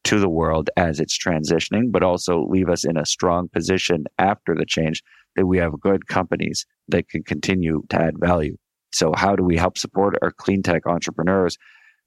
to 0.04 0.18
the 0.18 0.28
world 0.28 0.70
as 0.76 1.00
it's 1.00 1.18
transitioning, 1.18 1.90
but 1.90 2.02
also 2.02 2.46
leave 2.48 2.68
us 2.68 2.84
in 2.84 2.96
a 2.96 3.04
strong 3.04 3.48
position 3.48 4.04
after 4.18 4.54
the 4.54 4.64
change 4.64 5.02
that 5.36 5.46
we 5.46 5.58
have 5.58 5.80
good 5.80 6.06
companies 6.06 6.64
that 6.88 7.08
can 7.08 7.22
continue 7.22 7.82
to 7.90 8.00
add 8.00 8.14
value. 8.18 8.56
So 8.92 9.12
how 9.14 9.36
do 9.36 9.44
we 9.44 9.56
help 9.56 9.76
support 9.76 10.16
our 10.22 10.30
clean 10.30 10.62
tech 10.62 10.86
entrepreneurs 10.86 11.58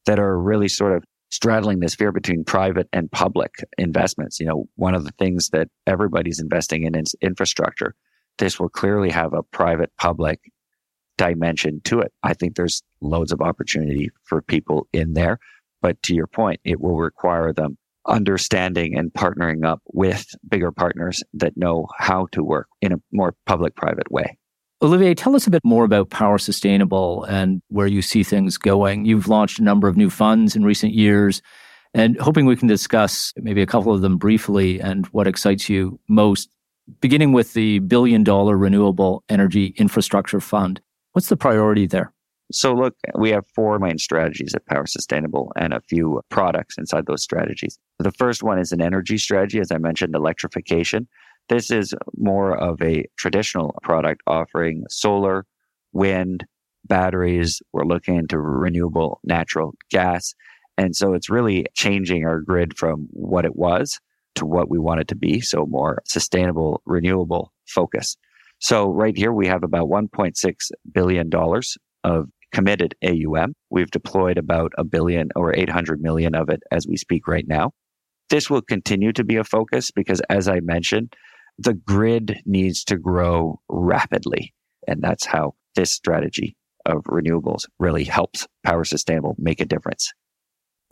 that 0.06 0.20
are 0.20 0.40
really 0.40 0.68
sort 0.68 0.96
of 0.96 1.04
straddling 1.30 1.80
this 1.80 1.96
fear 1.96 2.12
between 2.12 2.44
private 2.44 2.88
and 2.92 3.12
public 3.12 3.52
investments? 3.78 4.40
You 4.40 4.48
know, 4.48 4.66
one 4.76 4.96
of 4.96 5.06
the 5.06 5.14
things 5.20 5.50
that 5.50 5.68
everybody's 5.86 6.40
investing 6.40 6.84
in 6.84 6.96
is 6.96 7.16
infrastructure. 7.22 7.94
This 8.40 8.60
will 8.60 8.70
clearly 8.70 9.12
have 9.12 9.34
a 9.34 9.44
private 9.44 9.92
public 10.00 10.40
dimension 11.22 11.80
to 11.84 12.00
it. 12.00 12.12
I 12.24 12.34
think 12.34 12.56
there's 12.56 12.82
loads 13.00 13.32
of 13.32 13.42
opportunity 13.42 14.10
for 14.24 14.42
people 14.42 14.88
in 14.92 15.14
there. 15.14 15.38
But 15.80 16.02
to 16.04 16.16
your 16.16 16.26
point, 16.26 16.60
it 16.64 16.82
will 16.82 16.98
require 16.98 17.54
them 17.54 17.78
understanding 18.08 18.98
and 18.98 19.14
partnering 19.14 19.64
up 19.64 19.82
with 19.94 20.26
bigger 20.50 20.72
partners 20.72 21.24
that 21.36 21.56
know 21.56 21.86
how 21.98 22.26
to 22.32 22.44
work 22.44 22.68
in 22.82 22.92
a 22.92 22.98
more 23.12 23.36
public 23.46 23.76
private 23.76 24.12
way. 24.12 24.36
Olivier, 24.82 25.14
tell 25.14 25.36
us 25.36 25.46
a 25.46 25.52
bit 25.52 25.64
more 25.64 25.84
about 25.84 26.10
Power 26.10 26.40
Sustainable 26.40 27.24
and 27.26 27.62
where 27.68 27.86
you 27.86 28.02
see 28.02 28.24
things 28.24 28.58
going. 28.58 29.06
You've 29.06 29.28
launched 29.28 29.60
a 29.60 29.64
number 29.64 29.88
of 29.88 29.96
new 29.96 30.10
funds 30.10 30.56
in 30.56 30.64
recent 30.64 30.94
years 30.94 31.44
and 31.94 32.20
hoping 32.20 32.48
we 32.48 32.56
can 32.56 32.68
discuss 32.68 33.32
maybe 33.38 33.62
a 33.62 33.68
couple 33.68 33.94
of 33.94 34.02
them 34.02 34.18
briefly 34.18 34.82
and 34.82 35.06
what 35.08 35.28
excites 35.28 35.70
you 35.70 36.00
most, 36.08 36.50
beginning 37.00 37.32
with 37.32 37.54
the 37.54 37.78
billion 37.80 38.24
dollar 38.24 38.58
renewable 38.58 39.24
energy 39.30 39.76
infrastructure 39.78 40.42
fund. 40.42 40.82
What's 41.14 41.30
the 41.30 41.38
priority 41.38 41.88
there? 41.88 42.14
So, 42.54 42.74
look, 42.74 42.96
we 43.18 43.30
have 43.32 43.46
four 43.56 43.80
main 43.80 43.98
strategies 43.98 44.54
at 44.54 44.66
Power 44.66 44.86
Sustainable 44.86 45.54
and 45.56 45.74
a 45.74 45.82
few 45.82 46.22
products 46.30 46.78
inside 46.78 47.06
those 47.06 47.24
strategies. 47.24 47.78
The 48.00 48.12
first 48.12 48.44
one 48.44 48.60
is 48.60 48.72
an 48.72 48.82
energy 48.82 49.18
strategy, 49.18 49.60
as 49.60 49.72
I 49.72 49.78
mentioned, 49.78 50.16
electrification. 50.16 51.08
This 51.48 51.72
is 51.72 51.94
more 52.18 52.58
of 52.58 52.82
a 52.82 53.06
traditional 53.18 53.76
product 53.84 54.22
offering 54.28 54.84
solar, 54.90 55.46
wind, 55.94 56.46
batteries. 56.86 57.62
We're 57.74 57.86
looking 57.86 58.16
into 58.16 58.40
renewable 58.40 59.20
natural 59.24 59.74
gas. 59.90 60.34
And 60.78 60.96
so 60.96 61.14
it's 61.14 61.30
really 61.30 61.66
changing 61.74 62.26
our 62.26 62.40
grid 62.40 62.78
from 62.78 63.08
what 63.12 63.46
it 63.46 63.56
was 63.56 64.00
to 64.36 64.46
what 64.46 64.70
we 64.70 64.80
want 64.80 65.02
it 65.02 65.08
to 65.10 65.16
be. 65.16 65.42
So 65.42 65.66
more 65.66 66.02
sustainable, 66.06 66.82
renewable 66.86 67.54
focus. 67.68 68.18
So 68.62 68.92
right 68.92 69.18
here, 69.18 69.34
we 69.34 69.48
have 69.48 69.64
about 69.64 69.90
$1.6 69.90 70.54
billion 70.94 71.30
of 72.04 72.30
committed 72.52 72.96
AUM. 73.04 73.54
We've 73.72 73.90
deployed 73.90 74.38
about 74.38 74.72
a 74.78 74.84
billion 74.84 75.30
or 75.36 75.56
800 75.56 76.00
million 76.00 76.36
of 76.36 76.50
it 76.50 76.62
as 76.72 76.86
we 76.88 76.96
speak 76.96 77.28
right 77.28 77.48
now. 77.48 77.72
This 78.30 78.50
will 78.50 78.62
continue 78.62 79.14
to 79.14 79.24
be 79.24 79.38
a 79.38 79.44
focus 79.44 79.90
because 79.90 80.22
as 80.30 80.48
I 80.48 80.60
mentioned, 80.60 81.14
the 81.58 81.74
grid 81.74 82.40
needs 82.46 82.84
to 82.86 82.98
grow 82.98 83.60
rapidly. 83.68 84.54
And 84.88 85.02
that's 85.02 85.26
how 85.26 85.56
this 85.76 85.92
strategy 85.92 86.56
of 86.86 87.04
renewables 87.04 87.66
really 87.80 88.04
helps 88.04 88.48
Power 88.64 88.84
Sustainable 88.84 89.36
make 89.38 89.60
a 89.60 89.66
difference. 89.66 90.14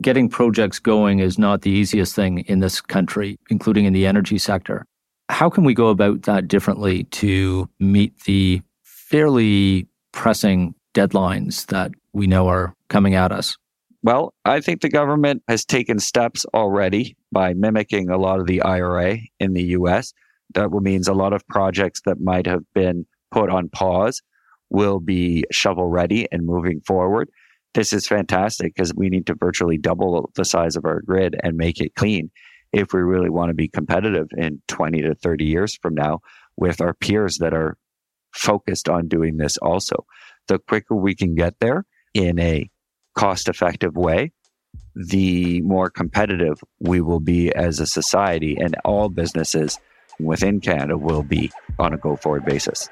Getting 0.02 0.28
projects 0.28 0.78
going 0.78 1.18
is 1.18 1.38
not 1.38 1.62
the 1.62 1.70
easiest 1.70 2.16
thing 2.16 2.38
in 2.40 2.60
this 2.60 2.80
country, 2.80 3.38
including 3.48 3.84
in 3.84 3.92
the 3.92 4.06
energy 4.06 4.38
sector. 4.38 4.86
How 5.30 5.48
can 5.48 5.62
we 5.62 5.74
go 5.74 5.88
about 5.88 6.22
that 6.22 6.48
differently 6.48 7.04
to 7.04 7.68
meet 7.78 8.18
the 8.24 8.62
fairly 8.82 9.86
pressing 10.12 10.74
deadlines 10.92 11.66
that 11.66 11.92
we 12.12 12.26
know 12.26 12.48
are 12.48 12.74
coming 12.88 13.14
at 13.14 13.30
us? 13.30 13.56
Well, 14.02 14.34
I 14.44 14.60
think 14.60 14.80
the 14.80 14.88
government 14.88 15.44
has 15.46 15.64
taken 15.64 16.00
steps 16.00 16.44
already 16.52 17.16
by 17.30 17.54
mimicking 17.54 18.10
a 18.10 18.18
lot 18.18 18.40
of 18.40 18.46
the 18.46 18.60
IRA 18.62 19.18
in 19.38 19.52
the 19.52 19.62
US. 19.78 20.12
That 20.54 20.70
means 20.70 21.06
a 21.06 21.14
lot 21.14 21.32
of 21.32 21.46
projects 21.46 22.00
that 22.06 22.20
might 22.20 22.46
have 22.46 22.64
been 22.74 23.06
put 23.30 23.50
on 23.50 23.68
pause 23.68 24.20
will 24.68 24.98
be 24.98 25.44
shovel 25.52 25.86
ready 25.86 26.26
and 26.32 26.44
moving 26.44 26.80
forward. 26.80 27.30
This 27.74 27.92
is 27.92 28.08
fantastic 28.08 28.74
because 28.74 28.92
we 28.94 29.08
need 29.08 29.26
to 29.28 29.36
virtually 29.36 29.78
double 29.78 30.30
the 30.34 30.44
size 30.44 30.74
of 30.74 30.84
our 30.84 31.02
grid 31.02 31.36
and 31.44 31.56
make 31.56 31.80
it 31.80 31.94
clean 31.94 32.32
if 32.72 32.92
we 32.92 33.00
really 33.00 33.30
want 33.30 33.50
to 33.50 33.54
be 33.54 33.68
competitive 33.68 34.28
in 34.36 34.62
20 34.68 35.02
to 35.02 35.14
30 35.14 35.44
years 35.44 35.76
from 35.82 35.94
now 35.94 36.20
with 36.56 36.80
our 36.80 36.94
peers 36.94 37.38
that 37.38 37.54
are 37.54 37.76
focused 38.32 38.88
on 38.88 39.08
doing 39.08 39.36
this 39.36 39.56
also 39.58 40.06
the 40.50 40.58
quicker 40.58 40.96
we 40.96 41.14
can 41.14 41.34
get 41.34 41.54
there 41.60 41.84
in 42.12 42.38
a 42.38 42.68
cost 43.14 43.48
effective 43.48 43.96
way, 43.96 44.32
the 44.94 45.60
more 45.62 45.88
competitive 45.88 46.58
we 46.80 47.00
will 47.00 47.20
be 47.20 47.54
as 47.54 47.80
a 47.80 47.86
society 47.86 48.56
and 48.60 48.74
all 48.84 49.08
businesses 49.08 49.78
within 50.18 50.60
Canada 50.60 50.98
will 50.98 51.22
be 51.22 51.50
on 51.78 51.94
a 51.94 51.96
go 51.96 52.16
forward 52.16 52.44
basis. 52.44 52.88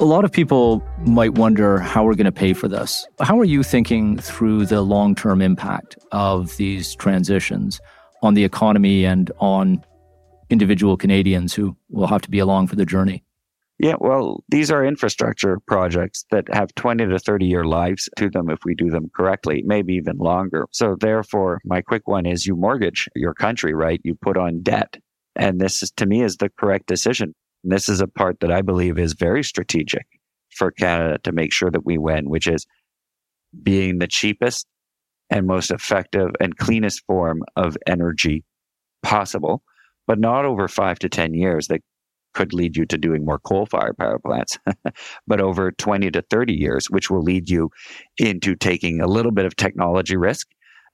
A 0.00 0.04
lot 0.04 0.24
of 0.24 0.32
people 0.32 0.82
might 1.04 1.34
wonder 1.34 1.78
how 1.78 2.04
we're 2.04 2.14
going 2.14 2.24
to 2.24 2.32
pay 2.32 2.54
for 2.54 2.66
this. 2.66 3.06
How 3.20 3.38
are 3.38 3.44
you 3.44 3.62
thinking 3.62 4.18
through 4.18 4.66
the 4.66 4.80
long 4.80 5.14
term 5.14 5.42
impact 5.42 5.96
of 6.12 6.56
these 6.56 6.94
transitions 6.94 7.80
on 8.22 8.34
the 8.34 8.44
economy 8.44 9.04
and 9.04 9.30
on 9.38 9.84
individual 10.50 10.96
Canadians 10.96 11.54
who 11.54 11.76
will 11.90 12.06
have 12.06 12.22
to 12.22 12.30
be 12.30 12.38
along 12.38 12.68
for 12.68 12.76
the 12.76 12.86
journey? 12.86 13.22
Yeah, 13.78 13.94
well, 13.98 14.44
these 14.48 14.70
are 14.70 14.84
infrastructure 14.84 15.58
projects 15.66 16.24
that 16.30 16.44
have 16.52 16.74
20 16.76 17.06
to 17.06 17.18
30 17.18 17.46
year 17.46 17.64
lives 17.64 18.08
to 18.16 18.30
them 18.30 18.48
if 18.48 18.60
we 18.64 18.74
do 18.74 18.90
them 18.90 19.10
correctly, 19.14 19.62
maybe 19.66 19.94
even 19.94 20.18
longer. 20.18 20.68
So, 20.70 20.96
therefore, 20.98 21.60
my 21.64 21.82
quick 21.82 22.06
one 22.06 22.24
is 22.24 22.46
you 22.46 22.54
mortgage 22.54 23.08
your 23.14 23.34
country, 23.34 23.74
right? 23.74 24.00
You 24.04 24.14
put 24.14 24.36
on 24.36 24.62
debt. 24.62 24.96
And 25.34 25.60
this, 25.60 25.82
is, 25.82 25.90
to 25.92 26.06
me, 26.06 26.22
is 26.22 26.36
the 26.36 26.50
correct 26.50 26.86
decision. 26.86 27.34
And 27.62 27.72
this 27.72 27.88
is 27.88 28.00
a 28.00 28.06
part 28.06 28.40
that 28.40 28.52
I 28.52 28.62
believe 28.62 28.98
is 28.98 29.12
very 29.12 29.44
strategic 29.44 30.06
for 30.50 30.70
Canada 30.70 31.18
to 31.24 31.32
make 31.32 31.52
sure 31.52 31.70
that 31.70 31.84
we 31.84 31.98
win, 31.98 32.28
which 32.28 32.46
is 32.46 32.66
being 33.62 33.98
the 33.98 34.06
cheapest 34.06 34.66
and 35.30 35.46
most 35.46 35.70
effective 35.70 36.30
and 36.40 36.56
cleanest 36.56 37.02
form 37.06 37.42
of 37.56 37.76
energy 37.86 38.44
possible, 39.02 39.62
but 40.06 40.18
not 40.18 40.44
over 40.44 40.68
five 40.68 40.98
to 41.00 41.08
10 41.08 41.34
years 41.34 41.68
that 41.68 41.80
could 42.34 42.52
lead 42.52 42.76
you 42.76 42.86
to 42.86 42.98
doing 42.98 43.24
more 43.24 43.38
coal 43.38 43.66
fired 43.66 43.96
power 43.98 44.18
plants, 44.18 44.58
but 45.26 45.40
over 45.40 45.70
20 45.72 46.10
to 46.10 46.22
30 46.22 46.54
years, 46.54 46.86
which 46.90 47.10
will 47.10 47.22
lead 47.22 47.48
you 47.48 47.70
into 48.18 48.54
taking 48.54 49.00
a 49.00 49.06
little 49.06 49.32
bit 49.32 49.44
of 49.44 49.56
technology 49.56 50.16
risk. 50.16 50.48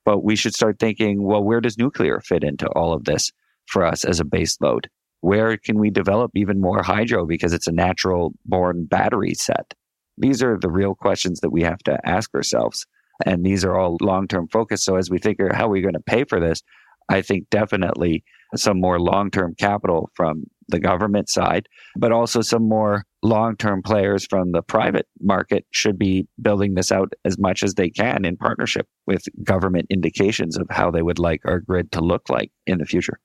But 0.04 0.24
we 0.24 0.36
should 0.36 0.54
start 0.54 0.78
thinking, 0.78 1.22
well, 1.22 1.42
where 1.42 1.60
does 1.60 1.78
nuclear 1.78 2.20
fit 2.20 2.42
into 2.42 2.66
all 2.68 2.92
of 2.92 3.04
this 3.04 3.30
for 3.66 3.84
us 3.84 4.04
as 4.04 4.20
a 4.20 4.24
base 4.24 4.56
load? 4.60 4.88
Where 5.20 5.56
can 5.56 5.78
we 5.78 5.90
develop 5.90 6.30
even 6.34 6.60
more 6.60 6.82
hydro 6.82 7.26
because 7.26 7.52
it's 7.52 7.66
a 7.66 7.72
natural 7.72 8.32
born 8.44 8.84
battery 8.84 9.34
set? 9.34 9.74
These 10.16 10.42
are 10.42 10.58
the 10.58 10.70
real 10.70 10.94
questions 10.94 11.40
that 11.40 11.50
we 11.50 11.62
have 11.62 11.78
to 11.80 11.98
ask 12.04 12.34
ourselves. 12.34 12.86
And 13.26 13.44
these 13.44 13.64
are 13.64 13.76
all 13.76 13.96
long 14.00 14.28
term 14.28 14.48
focus. 14.48 14.84
So 14.84 14.96
as 14.96 15.10
we 15.10 15.18
think, 15.18 15.38
how 15.52 15.68
we're 15.68 15.82
going 15.82 15.94
to 15.94 16.00
pay 16.00 16.24
for 16.24 16.40
this? 16.40 16.62
I 17.08 17.22
think 17.22 17.48
definitely 17.50 18.22
some 18.54 18.80
more 18.80 19.00
long 19.00 19.30
term 19.30 19.54
capital 19.58 20.10
from 20.14 20.44
the 20.68 20.78
government 20.78 21.28
side, 21.28 21.66
but 21.96 22.12
also 22.12 22.42
some 22.42 22.68
more 22.68 23.04
long 23.22 23.56
term 23.56 23.82
players 23.82 24.26
from 24.26 24.52
the 24.52 24.62
private 24.62 25.06
market 25.20 25.66
should 25.70 25.98
be 25.98 26.28
building 26.40 26.74
this 26.74 26.92
out 26.92 27.12
as 27.24 27.38
much 27.38 27.62
as 27.62 27.74
they 27.74 27.90
can 27.90 28.24
in 28.24 28.36
partnership 28.36 28.86
with 29.06 29.24
government 29.42 29.86
indications 29.90 30.56
of 30.56 30.66
how 30.70 30.90
they 30.90 31.02
would 31.02 31.18
like 31.18 31.40
our 31.44 31.60
grid 31.60 31.90
to 31.92 32.00
look 32.00 32.28
like 32.28 32.50
in 32.66 32.78
the 32.78 32.84
future. 32.84 33.18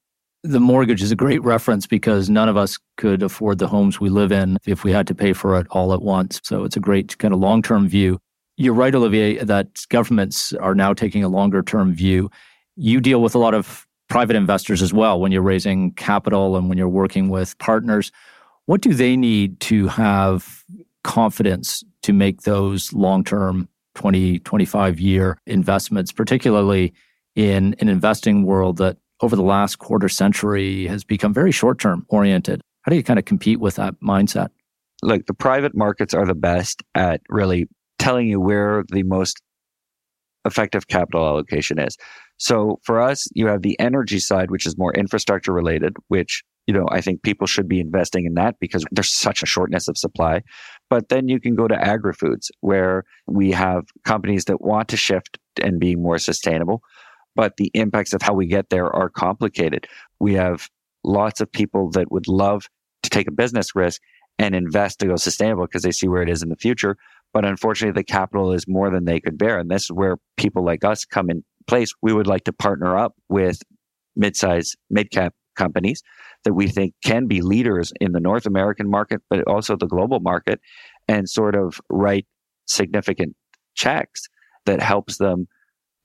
The 0.45 0.59
mortgage 0.59 1.01
is 1.01 1.11
a 1.11 1.15
great 1.15 1.41
reference 1.41 1.87
because 1.87 2.29
none 2.29 2.49
of 2.49 2.57
us 2.57 2.77
could 2.97 3.23
afford 3.23 3.59
the 3.59 3.67
homes 3.67 4.01
we 4.01 4.09
live 4.09 4.33
in 4.33 4.57
if 4.65 4.83
we 4.83 4.91
had 4.91 5.07
to 5.07 5.15
pay 5.15 5.31
for 5.31 5.57
it 5.57 5.67
all 5.69 5.93
at 5.93 6.01
once. 6.01 6.41
So 6.43 6.65
it's 6.65 6.75
a 6.75 6.81
great 6.81 7.17
kind 7.17 7.33
of 7.33 7.39
long 7.39 7.61
term 7.61 7.87
view. 7.87 8.19
You're 8.57 8.73
right, 8.73 8.93
Olivier, 8.93 9.37
that 9.43 9.85
governments 9.89 10.51
are 10.53 10.75
now 10.75 10.93
taking 10.93 11.23
a 11.23 11.29
longer 11.29 11.63
term 11.63 11.93
view. 11.93 12.29
You 12.75 12.99
deal 12.99 13.21
with 13.21 13.35
a 13.35 13.39
lot 13.39 13.53
of 13.53 13.87
private 14.09 14.35
investors 14.35 14.81
as 14.81 14.93
well 14.93 15.19
when 15.19 15.31
you're 15.31 15.41
raising 15.41 15.93
capital 15.93 16.57
and 16.57 16.67
when 16.67 16.77
you're 16.77 16.89
working 16.89 17.29
with 17.29 17.57
partners. 17.57 18.11
What 18.65 18.81
do 18.81 18.93
they 18.93 19.15
need 19.15 19.61
to 19.61 19.87
have 19.87 20.65
confidence 21.05 21.83
to 22.01 22.11
make 22.11 22.41
those 22.41 22.91
long 22.91 23.23
term 23.23 23.69
20, 23.95 24.39
25 24.39 24.99
year 24.99 25.37
investments, 25.45 26.11
particularly 26.11 26.93
in 27.35 27.75
an 27.79 27.87
investing 27.87 28.43
world 28.43 28.77
that 28.77 28.97
over 29.21 29.35
the 29.35 29.43
last 29.43 29.79
quarter 29.79 30.09
century 30.09 30.87
has 30.87 31.03
become 31.03 31.33
very 31.33 31.51
short 31.51 31.79
term 31.79 32.05
oriented? 32.09 32.61
How 32.83 32.89
do 32.89 32.95
you 32.95 33.03
kind 33.03 33.19
of 33.19 33.25
compete 33.25 33.59
with 33.59 33.75
that 33.75 33.95
mindset? 34.01 34.49
Look, 35.01 35.25
the 35.25 35.33
private 35.33 35.75
markets 35.75 36.13
are 36.13 36.25
the 36.25 36.35
best 36.35 36.83
at 36.95 37.21
really 37.29 37.67
telling 37.99 38.27
you 38.27 38.39
where 38.39 38.83
the 38.89 39.03
most 39.03 39.41
effective 40.45 40.87
capital 40.87 41.25
allocation 41.25 41.79
is. 41.79 41.97
So 42.37 42.79
for 42.83 43.01
us, 43.01 43.27
you 43.33 43.47
have 43.47 43.61
the 43.61 43.79
energy 43.79 44.19
side, 44.19 44.51
which 44.51 44.65
is 44.65 44.77
more 44.77 44.93
infrastructure 44.93 45.53
related, 45.53 45.95
which 46.07 46.43
you 46.67 46.73
know, 46.73 46.85
I 46.91 47.01
think 47.01 47.23
people 47.23 47.47
should 47.47 47.67
be 47.67 47.79
investing 47.79 48.25
in 48.25 48.35
that 48.35 48.55
because 48.59 48.85
there's 48.91 49.13
such 49.13 49.43
a 49.43 49.45
shortness 49.45 49.87
of 49.87 49.97
supply. 49.97 50.41
But 50.89 51.09
then 51.09 51.27
you 51.27 51.39
can 51.39 51.55
go 51.55 51.67
to 51.67 51.75
agri 51.75 52.13
foods 52.13 52.51
where 52.61 53.03
we 53.27 53.51
have 53.51 53.83
companies 54.05 54.45
that 54.45 54.61
want 54.61 54.87
to 54.89 54.97
shift 54.97 55.37
and 55.61 55.79
be 55.79 55.95
more 55.95 56.17
sustainable, 56.17 56.81
but 57.35 57.57
the 57.57 57.71
impacts 57.73 58.13
of 58.13 58.21
how 58.21 58.33
we 58.33 58.47
get 58.47 58.69
there 58.69 58.93
are 58.93 59.09
complicated. 59.09 59.87
We 60.19 60.33
have 60.35 60.69
lots 61.03 61.41
of 61.41 61.51
people 61.51 61.89
that 61.91 62.11
would 62.11 62.27
love 62.27 62.67
to 63.03 63.09
take 63.09 63.27
a 63.27 63.31
business 63.31 63.75
risk 63.75 64.01
and 64.39 64.55
invest 64.55 64.99
to 64.99 65.07
go 65.07 65.15
sustainable 65.15 65.65
because 65.65 65.83
they 65.83 65.91
see 65.91 66.07
where 66.07 66.21
it 66.21 66.29
is 66.29 66.41
in 66.41 66.49
the 66.49 66.55
future. 66.55 66.97
But 67.33 67.45
unfortunately, 67.45 67.99
the 67.99 68.05
capital 68.05 68.53
is 68.53 68.67
more 68.67 68.89
than 68.89 69.05
they 69.05 69.19
could 69.19 69.37
bear. 69.37 69.59
And 69.59 69.69
this 69.69 69.83
is 69.83 69.91
where 69.91 70.17
people 70.37 70.63
like 70.63 70.83
us 70.83 71.05
come 71.05 71.29
in 71.29 71.43
place. 71.67 71.91
We 72.01 72.13
would 72.13 72.27
like 72.27 72.43
to 72.45 72.53
partner 72.53 72.97
up 72.97 73.15
with 73.29 73.59
mid-size, 74.15 74.75
mid-cap 74.89 75.33
companies 75.55 76.03
that 76.43 76.53
we 76.53 76.67
think 76.67 76.93
can 77.03 77.27
be 77.27 77.41
leaders 77.41 77.91
in 77.99 78.11
the 78.11 78.19
North 78.19 78.45
American 78.45 78.89
market, 78.89 79.21
but 79.29 79.47
also 79.47 79.75
the 79.75 79.87
global 79.87 80.19
market 80.19 80.59
and 81.07 81.29
sort 81.29 81.55
of 81.55 81.79
write 81.89 82.27
significant 82.65 83.35
checks 83.75 84.27
that 84.65 84.81
helps 84.81 85.17
them 85.17 85.47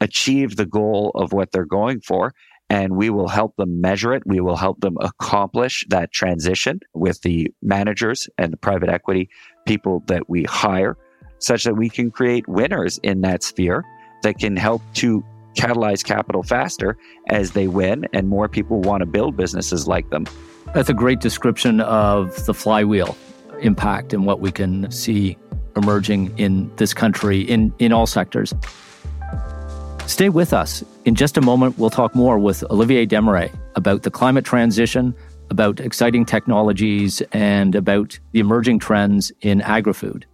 achieve 0.01 0.57
the 0.57 0.67
goal 0.67 1.11
of 1.15 1.33
what 1.33 1.53
they're 1.53 1.65
going 1.65 2.01
for. 2.01 2.33
And 2.71 2.97
we 2.97 3.09
will 3.09 3.29
help 3.29 3.57
them 3.57 3.81
measure 3.81 4.13
it. 4.13 4.23
We 4.27 4.41
will 4.41 4.57
help 4.57 4.81
them 4.81 4.99
accomplish 5.01 5.87
that 5.89 6.13
transition 6.13 6.81
with 6.93 7.23
the 7.23 7.51
managers 7.63 8.29
and 8.37 8.53
the 8.53 8.59
private 8.59 8.91
equity 8.91 9.31
people 9.67 10.03
that 10.07 10.29
we 10.29 10.45
hire 10.45 10.97
such 11.39 11.65
that 11.65 11.75
we 11.75 11.89
can 11.89 12.11
create 12.11 12.47
winners 12.49 12.99
in 13.03 13.23
that 13.23 13.43
sphere 13.43 13.85
that 14.23 14.39
can 14.39 14.57
help 14.57 14.83
to 14.95 15.25
catalyze 15.55 16.05
capital 16.05 16.43
faster 16.43 16.97
as 17.29 17.53
they 17.53 17.69
win 17.69 18.07
and 18.13 18.29
more 18.29 18.49
people 18.49 18.81
want 18.81 19.01
to 19.01 19.07
build 19.07 19.37
businesses 19.37 19.89
like 19.89 20.11
them. 20.11 20.27
That's 20.75 20.89
a 20.89 20.95
great 20.95 21.21
description 21.21 21.81
of 21.81 22.45
the 22.47 22.55
flywheel 22.55 23.17
impact 23.61 24.13
and 24.13 24.27
what 24.27 24.41
we 24.41 24.53
can 24.53 24.91
see 24.91 25.37
emerging 25.77 26.37
in 26.39 26.75
this 26.77 26.93
country 26.93 27.41
in, 27.41 27.73
in 27.79 27.93
all 27.93 28.07
sectors. 28.07 28.53
Stay 30.09 30.31
with 30.31 30.55
us. 30.55 30.83
In 31.05 31.15
just 31.15 31.37
a 31.37 31.43
moment, 31.43 31.79
we'll 31.79 31.91
talk 31.91 32.15
more 32.15 32.39
with 32.39 32.65
Olivier 32.71 33.05
Desmarais 33.05 33.55
about 33.75 34.05
the 34.05 34.11
climate 34.11 34.47
transition, 34.47 35.15
about 35.51 35.81
exciting 35.81 36.25
technologies, 36.25 37.21
and 37.33 37.75
about 37.75 38.19
the 38.33 38.41
emerging 38.41 38.79
trends 38.79 39.31
in 39.43 39.61
agri 39.61 39.93
food. 39.93 40.25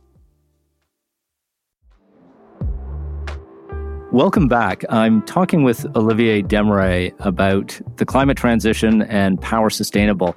Welcome 4.12 4.46
back. 4.46 4.84
I'm 4.90 5.22
talking 5.22 5.64
with 5.64 5.84
Olivier 5.96 6.42
Desmarais 6.42 7.12
about 7.18 7.80
the 7.96 8.06
climate 8.06 8.36
transition 8.36 9.02
and 9.02 9.40
power 9.40 9.70
sustainable. 9.70 10.36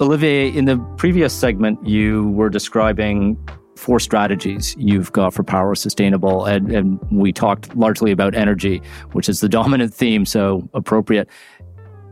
Olivier, 0.00 0.56
in 0.56 0.66
the 0.66 0.78
previous 0.96 1.34
segment, 1.34 1.84
you 1.84 2.28
were 2.28 2.48
describing 2.48 3.36
four 3.78 4.00
strategies 4.00 4.74
you've 4.78 5.12
got 5.12 5.32
for 5.32 5.42
power 5.42 5.74
sustainable, 5.74 6.44
and, 6.44 6.70
and 6.70 7.00
we 7.10 7.32
talked 7.32 7.74
largely 7.76 8.10
about 8.10 8.34
energy, 8.34 8.82
which 9.12 9.28
is 9.28 9.40
the 9.40 9.48
dominant 9.58 9.94
theme, 9.94 10.26
so 10.26 10.68
appropriate. 10.74 11.28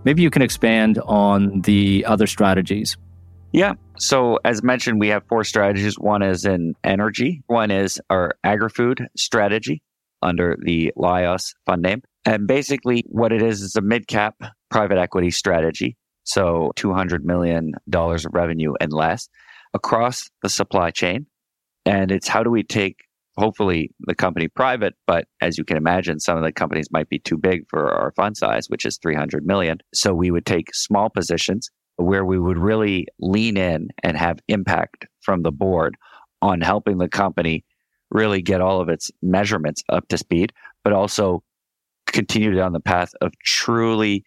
Maybe 0.05 0.23
you 0.23 0.31
can 0.31 0.43
expand 0.43 0.99
on 1.05 1.63
the 1.63 2.05
other 2.07 2.27
strategies. 2.27 2.97
Yeah. 3.53 3.75
So, 3.99 4.39
as 4.45 4.63
mentioned, 4.63 5.01
we 5.01 5.09
have 5.09 5.25
four 5.29 5.43
strategies. 5.43 5.99
One 5.99 6.23
is 6.23 6.45
in 6.45 6.75
energy, 6.85 7.43
one 7.47 7.71
is 7.71 8.01
our 8.11 8.37
agri 8.45 8.69
food 8.69 9.09
strategy, 9.17 9.83
under 10.23 10.57
the 10.61 10.93
Lios 10.97 11.55
fund 11.65 11.83
name. 11.83 12.03
And 12.25 12.47
basically, 12.47 13.05
what 13.09 13.33
it 13.33 13.43
is 13.43 13.63
is 13.63 13.77
a 13.77 13.81
mid 13.81 14.07
cap 14.07 14.35
private 14.71 14.99
equity 14.99 15.31
strategy. 15.31 15.97
So, 16.25 16.73
$200 16.77 17.23
million 17.23 17.75
of 17.93 18.27
revenue 18.33 18.75
and 18.81 18.93
less 18.93 19.29
across 19.75 20.29
the 20.43 20.49
supply 20.49 20.91
chain. 20.91 21.27
And 21.87 22.11
it's 22.11 22.29
how 22.29 22.43
do 22.43 22.51
we 22.51 22.65
take, 22.65 22.97
hopefully, 23.39 23.91
the 24.01 24.15
company 24.15 24.49
private, 24.49 24.95
but 25.07 25.27
as 25.41 25.57
you 25.57 25.65
can 25.65 25.77
imagine, 25.77 26.19
some 26.19 26.37
of 26.37 26.43
the 26.43 26.53
companies 26.53 26.89
might 26.91 27.09
be 27.09 27.21
too 27.21 27.39
big 27.39 27.63
for 27.71 27.93
our 27.93 28.13
fund 28.17 28.37
size, 28.37 28.69
which 28.69 28.85
is 28.85 28.99
300 28.99 29.47
million. 29.47 29.79
So, 29.95 30.13
we 30.13 30.31
would 30.31 30.45
take 30.45 30.75
small 30.75 31.09
positions 31.09 31.71
where 31.97 32.25
we 32.25 32.39
would 32.39 32.59
really 32.59 33.07
lean 33.21 33.57
in 33.57 33.89
and 34.03 34.17
have 34.17 34.41
impact 34.49 35.07
from 35.23 35.43
the 35.43 35.53
board 35.53 35.97
on 36.43 36.61
helping 36.61 36.99
the 36.99 37.09
company 37.09 37.65
really 38.11 38.43
get 38.43 38.61
all 38.61 38.81
of 38.81 38.89
its 38.89 39.11
measurements 39.23 39.83
up 39.89 40.07
to 40.09 40.19
speed, 40.19 40.53
but 40.85 40.93
also 40.93 41.43
continue 42.07 42.55
down 42.55 42.73
the 42.73 42.81
path 42.81 43.13
of 43.21 43.33
truly 43.45 44.25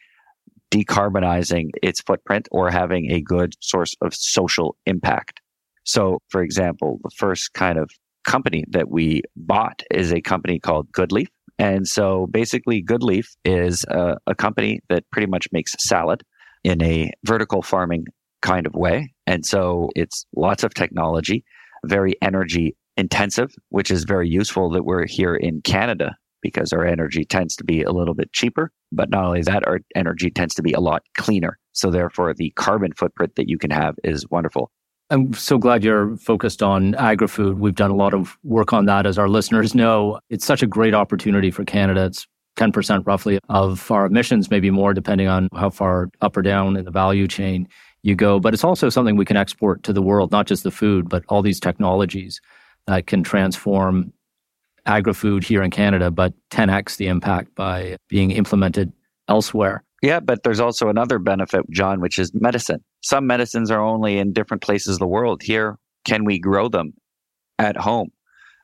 decarbonizing 0.72 1.70
its 1.82 2.02
footprint 2.02 2.48
or 2.52 2.70
having 2.70 3.12
a 3.12 3.22
good 3.22 3.54
source 3.60 3.96
of 4.02 4.14
social 4.14 4.76
impact. 4.86 5.42
So, 5.86 6.20
for 6.30 6.42
example, 6.42 7.00
the 7.04 7.12
first 7.18 7.54
kind 7.54 7.78
of 7.78 7.90
company 8.26 8.64
that 8.70 8.90
we 8.90 9.22
bought 9.36 9.82
is 9.92 10.12
a 10.12 10.22
company 10.22 10.60
called 10.60 10.92
Goodleaf. 10.92 11.28
And 11.58 11.88
so 11.88 12.28
basically, 12.32 12.84
Goodleaf 12.84 13.28
is 13.44 13.84
a, 13.90 14.18
a 14.28 14.36
company 14.36 14.80
that 14.90 15.04
pretty 15.12 15.28
much 15.28 15.48
makes 15.52 15.76
salad 15.80 16.24
in 16.64 16.82
a 16.82 17.12
vertical 17.26 17.62
farming 17.62 18.06
kind 18.42 18.66
of 18.66 18.74
way. 18.74 19.14
And 19.28 19.46
so 19.46 19.90
it's 19.96 20.26
lots 20.36 20.64
of 20.64 20.74
technology, 20.74 21.44
very 21.86 22.14
energy 22.22 22.76
intensive, 22.98 23.54
which 23.70 23.92
is 23.92 24.04
very 24.04 24.30
useful 24.30 24.70
that 24.72 24.84
we're 24.84 25.08
here 25.08 25.36
in 25.36 25.62
Canada 25.62 26.16
because 26.42 26.72
our 26.72 26.86
energy 26.86 27.26
tends 27.26 27.56
to 27.56 27.64
be 27.64 27.82
a 27.84 27.92
little 27.92 28.14
bit 28.14 28.32
cheaper. 28.32 28.72
But 28.92 29.10
not 29.10 29.26
only 29.26 29.42
that, 29.44 29.68
our 29.68 29.80
energy 29.96 30.30
tends 30.30 30.56
to 30.56 30.64
be 30.64 30.74
a 30.74 30.80
lot 30.80 31.04
cleaner. 31.18 31.58
So 31.74 31.92
therefore, 31.92 32.34
the 32.34 32.52
carbon 32.56 32.92
footprint 32.98 33.36
that 33.36 33.50
you 33.50 33.58
can 33.58 33.72
have 33.72 33.96
is 34.04 34.26
wonderful. 34.30 34.72
I'm 35.12 35.34
so 35.34 35.58
glad 35.58 35.84
you're 35.84 36.16
focused 36.18 36.62
on 36.62 36.94
agri-food. 36.96 37.60
We've 37.60 37.74
done 37.74 37.90
a 37.90 37.96
lot 37.96 38.14
of 38.14 38.38
work 38.44 38.74
on 38.74 38.86
that. 38.86 39.08
As 39.08 39.18
our 39.18 39.28
listeners 39.28 39.74
know, 39.74 40.20
it's 40.30 40.46
such 40.46 40.62
a 40.62 40.68
great 40.68 40.94
opportunity 40.94 41.50
for 41.50 41.66
Canada. 41.66 42.06
It's 42.06 42.28
10% 42.58 43.08
roughly 43.08 43.40
of 43.50 43.90
our 43.90 44.06
emissions, 44.06 44.52
maybe 44.52 44.70
more, 44.70 44.94
depending 44.94 45.28
on 45.28 45.50
how 45.56 45.72
far 45.72 46.10
up 46.22 46.38
or 46.38 46.44
down 46.44 46.78
in 46.78 46.86
the 46.86 46.92
value 46.92 47.28
chain 47.28 47.68
you 48.04 48.16
go. 48.16 48.40
But 48.40 48.54
it's 48.54 48.64
also 48.64 48.90
something 48.90 49.16
we 49.16 49.26
can 49.26 49.38
export 49.38 49.82
to 49.84 49.94
the 49.94 50.02
world, 50.02 50.32
not 50.32 50.46
just 50.46 50.64
the 50.64 50.72
food, 50.72 51.10
but 51.10 51.24
all 51.28 51.42
these 51.42 51.60
technologies 51.60 52.40
that 52.86 53.08
can 53.08 53.24
transform 53.24 54.14
agri 54.86 55.14
food 55.14 55.44
here 55.44 55.64
in 55.64 55.72
Canada, 55.72 56.12
but 56.12 56.34
10x 56.52 56.98
the 56.98 57.08
impact 57.08 57.56
by 57.56 57.98
being 58.10 58.30
implemented 58.30 58.94
elsewhere. 59.28 59.84
Yeah, 60.02 60.20
but 60.20 60.44
there's 60.44 60.60
also 60.60 60.88
another 60.88 61.18
benefit, 61.18 61.70
John, 61.72 62.00
which 62.00 62.20
is 62.20 62.32
medicine. 62.34 62.84
Some 63.02 63.28
medicines 63.28 63.72
are 63.72 63.82
only 63.82 64.18
in 64.18 64.34
different 64.34 64.64
places 64.64 64.96
of 64.96 65.00
the 65.00 65.08
world. 65.08 65.42
Here, 65.42 65.78
can 66.06 66.26
we 66.26 66.40
grow 66.40 66.68
them 66.70 66.94
at 67.58 67.78
home? 67.78 68.10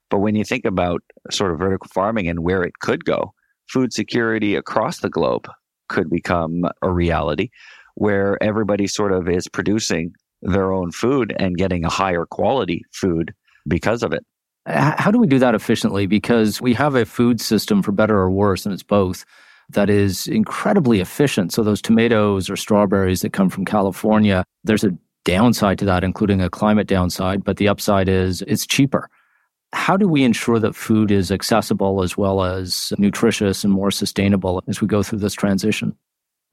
But 0.09 0.19
when 0.19 0.35
you 0.35 0.43
think 0.43 0.65
about 0.65 1.01
sort 1.31 1.51
of 1.51 1.59
vertical 1.59 1.89
farming 1.93 2.27
and 2.27 2.43
where 2.43 2.63
it 2.63 2.79
could 2.79 3.05
go, 3.05 3.33
food 3.69 3.93
security 3.93 4.55
across 4.55 4.99
the 4.99 5.09
globe 5.09 5.47
could 5.89 6.09
become 6.09 6.63
a 6.81 6.91
reality 6.91 7.49
where 7.95 8.41
everybody 8.43 8.87
sort 8.87 9.11
of 9.11 9.29
is 9.29 9.47
producing 9.47 10.11
their 10.41 10.71
own 10.71 10.91
food 10.91 11.33
and 11.39 11.57
getting 11.57 11.85
a 11.85 11.89
higher 11.89 12.25
quality 12.25 12.83
food 12.91 13.33
because 13.67 14.03
of 14.03 14.13
it. 14.13 14.23
How 14.67 15.11
do 15.11 15.19
we 15.19 15.27
do 15.27 15.39
that 15.39 15.55
efficiently? 15.55 16.07
Because 16.07 16.61
we 16.61 16.73
have 16.73 16.95
a 16.95 17.05
food 17.05 17.39
system, 17.39 17.81
for 17.81 17.91
better 17.91 18.17
or 18.17 18.31
worse, 18.31 18.65
and 18.65 18.73
it's 18.73 18.83
both, 18.83 19.23
that 19.69 19.89
is 19.89 20.27
incredibly 20.27 20.99
efficient. 20.99 21.53
So, 21.53 21.63
those 21.63 21.81
tomatoes 21.81 22.49
or 22.49 22.55
strawberries 22.55 23.21
that 23.21 23.33
come 23.33 23.49
from 23.49 23.65
California, 23.65 24.43
there's 24.63 24.83
a 24.83 24.97
downside 25.23 25.79
to 25.79 25.85
that, 25.85 26.03
including 26.03 26.41
a 26.41 26.49
climate 26.49 26.87
downside, 26.87 27.43
but 27.43 27.57
the 27.57 27.67
upside 27.67 28.07
is 28.07 28.43
it's 28.43 28.65
cheaper. 28.65 29.09
How 29.73 29.97
do 29.97 30.07
we 30.07 30.23
ensure 30.23 30.59
that 30.59 30.75
food 30.75 31.11
is 31.11 31.31
accessible 31.31 32.01
as 32.01 32.15
well 32.15 32.43
as 32.43 32.93
nutritious 32.97 33.63
and 33.63 33.73
more 33.73 33.91
sustainable 33.91 34.63
as 34.67 34.79
we 34.79 34.87
go 34.87 35.03
through 35.03 35.19
this 35.19 35.33
transition? 35.33 35.97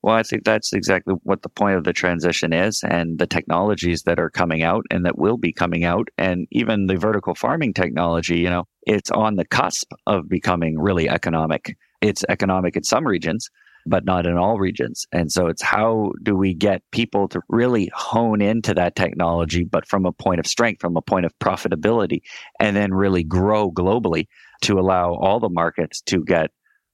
Well, 0.03 0.17
I 0.17 0.25
think 0.25 0.43
that's 0.45 0.73
exactly 0.73 1.15
what 1.23 1.43
the 1.43 1.49
point 1.49 1.77
of 1.77 1.85
the 1.85 1.93
transition 1.93 2.53
is 2.53 2.83
and 2.83 3.21
the 3.21 3.27
technologies 3.27 4.03
that 4.03 4.19
are 4.19 4.31
coming 4.31 4.63
out 4.63 4.85
and 4.91 5.07
that 5.07 5.17
will 5.17 5.37
be 5.37 5.53
coming 5.53 5.85
out. 5.85 6.09
And 6.19 6.49
even 6.51 6.89
the 6.89 6.97
vertical 6.97 7.37
farming 7.37 7.75
technology, 7.75 8.39
you 8.39 8.51
know, 8.51 8.65
it's 8.85 9.13
on 9.13 9.37
the 9.37 9.45
cusp 9.45 9.93
of 10.09 10.29
becoming 10.29 10.77
really 10.81 11.09
economic. 11.09 11.77
It's 12.03 12.25
economic 12.29 12.77
in 12.77 12.85
some 12.85 13.07
regions, 13.07 13.49
but 13.87 14.05
not 14.05 14.27
in 14.27 14.37
all 14.37 14.59
regions. 14.59 15.07
And 15.13 15.33
so 15.33 15.47
it's 15.47 15.63
how 15.63 16.13
do 16.23 16.37
we 16.37 16.53
get 16.53 16.83
people 16.91 17.29
to 17.29 17.41
really 17.49 17.91
hone 17.95 18.43
into 18.43 18.75
that 18.75 18.97
technology, 18.97 19.65
but 19.65 19.89
from 19.89 20.05
a 20.05 20.13
point 20.13 20.41
of 20.41 20.47
strength, 20.47 20.81
from 20.83 20.97
a 20.97 21.03
point 21.03 21.25
of 21.25 21.33
profitability, 21.39 22.21
and 22.61 22.77
then 22.77 22.93
really 22.93 23.25
grow 23.25 23.71
globally 23.71 24.27
to 24.63 24.79
allow 24.79 25.15
all 25.15 25.41
the 25.41 25.49
markets 25.49 26.03
to 26.03 26.23
get 26.23 26.51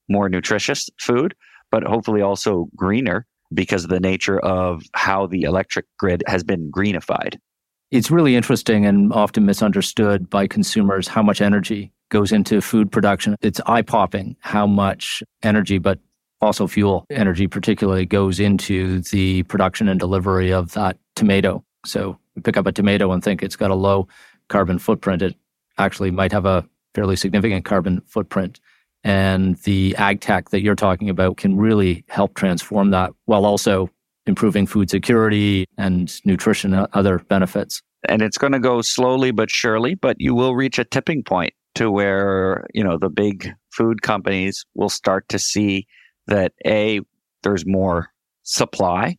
more 0.09 0.29
nutritious 0.29 0.89
food 1.01 1.35
but 1.71 1.83
hopefully 1.83 2.23
also 2.23 2.69
greener 2.77 3.27
because 3.53 3.85
of 3.85 3.91
the 3.91 4.01
nature 4.01 4.39
of 4.41 4.83
how 4.95 5.27
the 5.27 5.43
electric 5.43 5.87
grid 5.99 6.23
has 6.27 6.45
been 6.45 6.71
greenified. 6.71 7.39
It's 7.91 8.11
really 8.11 8.37
interesting 8.37 8.85
and 8.85 9.13
often 9.13 9.47
misunderstood 9.47 10.29
by 10.29 10.47
consumers 10.47 11.09
how 11.09 11.23
much 11.23 11.41
energy 11.41 11.93
goes 12.11 12.33
into 12.33 12.61
food 12.61 12.91
production. 12.91 13.37
It's 13.41 13.61
eye 13.67 13.83
popping 13.83 14.37
how 14.41 14.67
much 14.67 15.23
energy, 15.43 15.79
but 15.79 15.99
fossil 16.41 16.69
fuel 16.69 17.05
energy, 17.11 17.47
particularly, 17.47 18.07
goes 18.07 18.41
into 18.41 19.01
the 19.03 19.43
production 19.45 19.89
and 19.89 19.99
delivery 19.99 20.53
of 20.53 20.73
that 20.73 20.97
tomato. 21.17 21.65
So 21.85 22.19
we 22.35 22.43
pick 22.43 22.57
up 22.57 22.67
a 22.67 22.73
tomato 22.73 23.13
and 23.13 23.23
think 23.23 23.43
it's 23.43 23.57
got 23.57 23.71
a 23.71 23.75
low 23.75 24.09
carbon 24.49 24.79
footprint. 24.79 25.23
It 25.23 25.37
actually 25.79 26.11
might 26.11 26.33
have 26.33 26.47
a 26.47 26.65
fairly 26.95 27.17
significant 27.17 27.65
carbon 27.65 28.01
footprint. 28.07 28.61
And 29.05 29.57
the 29.59 29.95
ag 29.97 30.21
tech 30.21 30.51
that 30.51 30.63
you're 30.63 30.75
talking 30.75 31.09
about 31.09 31.37
can 31.37 31.57
really 31.57 32.05
help 32.09 32.35
transform 32.35 32.91
that 32.91 33.13
while 33.27 33.47
also 33.47 33.91
improving 34.27 34.67
food 34.67 34.91
security 34.91 35.67
and 35.79 36.15
nutrition 36.27 36.75
and 36.75 36.89
other 36.93 37.19
benefits. 37.21 37.81
And 38.09 38.23
it's 38.23 38.39
going 38.39 38.53
to 38.53 38.59
go 38.59 38.83
slowly 38.83 39.31
but 39.31 39.51
surely, 39.51 39.95
but 39.95 40.17
you 40.21 40.35
will 40.35 40.55
reach 40.55 40.79
a 40.79 40.85
tipping 40.85 41.23
point 41.23 41.53
to 41.79 41.93
where, 41.93 42.67
you 42.75 42.83
know, 42.83 42.99
the 42.99 43.09
big 43.09 43.53
food 43.71 44.03
companies 44.03 44.67
will 44.75 44.89
start 44.89 45.29
to 45.29 45.39
see 45.39 45.87
that 46.27 46.53
A, 46.67 47.01
there's 47.45 47.65
more 47.65 48.09
supply 48.43 49.17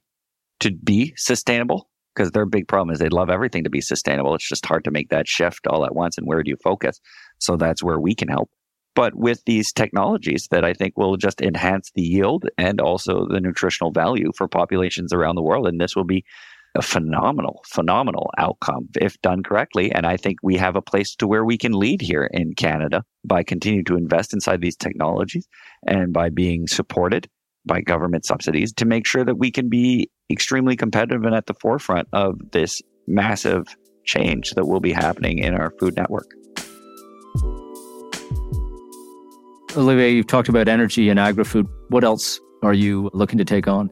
to 0.59 0.71
be 0.83 1.13
sustainable 1.15 1.89
because 2.13 2.31
their 2.31 2.45
big 2.45 2.67
problem 2.67 2.93
is 2.93 2.99
they'd 2.99 3.13
love 3.13 3.29
everything 3.29 3.63
to 3.63 3.69
be 3.69 3.79
sustainable. 3.79 4.35
It's 4.35 4.47
just 4.47 4.65
hard 4.65 4.83
to 4.83 4.91
make 4.91 5.07
that 5.07 5.25
shift 5.25 5.67
all 5.67 5.85
at 5.85 5.95
once. 5.95 6.17
And 6.17 6.27
where 6.27 6.43
do 6.43 6.49
you 6.49 6.57
focus? 6.61 6.99
So 7.37 7.55
that's 7.55 7.81
where 7.81 7.97
we 7.97 8.13
can 8.13 8.27
help. 8.27 8.49
But 8.93 9.15
with 9.15 9.41
these 9.45 9.71
technologies 9.71 10.49
that 10.51 10.65
I 10.65 10.73
think 10.73 10.97
will 10.97 11.15
just 11.15 11.41
enhance 11.41 11.89
the 11.95 12.01
yield 12.01 12.49
and 12.57 12.81
also 12.81 13.25
the 13.29 13.39
nutritional 13.39 13.93
value 13.93 14.33
for 14.35 14.49
populations 14.49 15.13
around 15.13 15.35
the 15.35 15.43
world. 15.43 15.65
And 15.65 15.79
this 15.79 15.95
will 15.95 16.03
be 16.03 16.25
a 16.75 16.81
phenomenal, 16.81 17.61
phenomenal 17.67 18.29
outcome 18.37 18.87
if 18.99 19.19
done 19.21 19.43
correctly. 19.43 19.91
And 19.91 20.05
I 20.05 20.17
think 20.17 20.37
we 20.43 20.55
have 20.57 20.75
a 20.75 20.81
place 20.81 21.15
to 21.15 21.27
where 21.27 21.43
we 21.43 21.57
can 21.57 21.73
lead 21.73 22.01
here 22.01 22.29
in 22.31 22.53
Canada 22.53 23.03
by 23.25 23.43
continuing 23.43 23.85
to 23.85 23.95
invest 23.95 24.33
inside 24.33 24.61
these 24.61 24.75
technologies 24.75 25.47
and 25.87 26.13
by 26.13 26.29
being 26.29 26.67
supported 26.67 27.27
by 27.65 27.81
government 27.81 28.25
subsidies 28.25 28.71
to 28.73 28.85
make 28.85 29.05
sure 29.05 29.25
that 29.25 29.37
we 29.37 29.51
can 29.51 29.69
be 29.69 30.09
extremely 30.29 30.75
competitive 30.75 31.23
and 31.23 31.35
at 31.35 31.47
the 31.47 31.53
forefront 31.55 32.07
of 32.13 32.39
this 32.51 32.81
massive 33.07 33.75
change 34.05 34.51
that 34.51 34.65
will 34.65 34.79
be 34.79 34.91
happening 34.91 35.39
in 35.39 35.53
our 35.53 35.71
food 35.79 35.95
network. 35.95 36.29
Olivier, 39.75 40.11
you've 40.11 40.27
talked 40.27 40.49
about 40.49 40.67
energy 40.67 41.09
and 41.09 41.19
agri 41.19 41.43
food. 41.43 41.67
What 41.89 42.03
else 42.03 42.39
are 42.63 42.73
you 42.73 43.09
looking 43.13 43.37
to 43.37 43.45
take 43.45 43.67
on? 43.67 43.89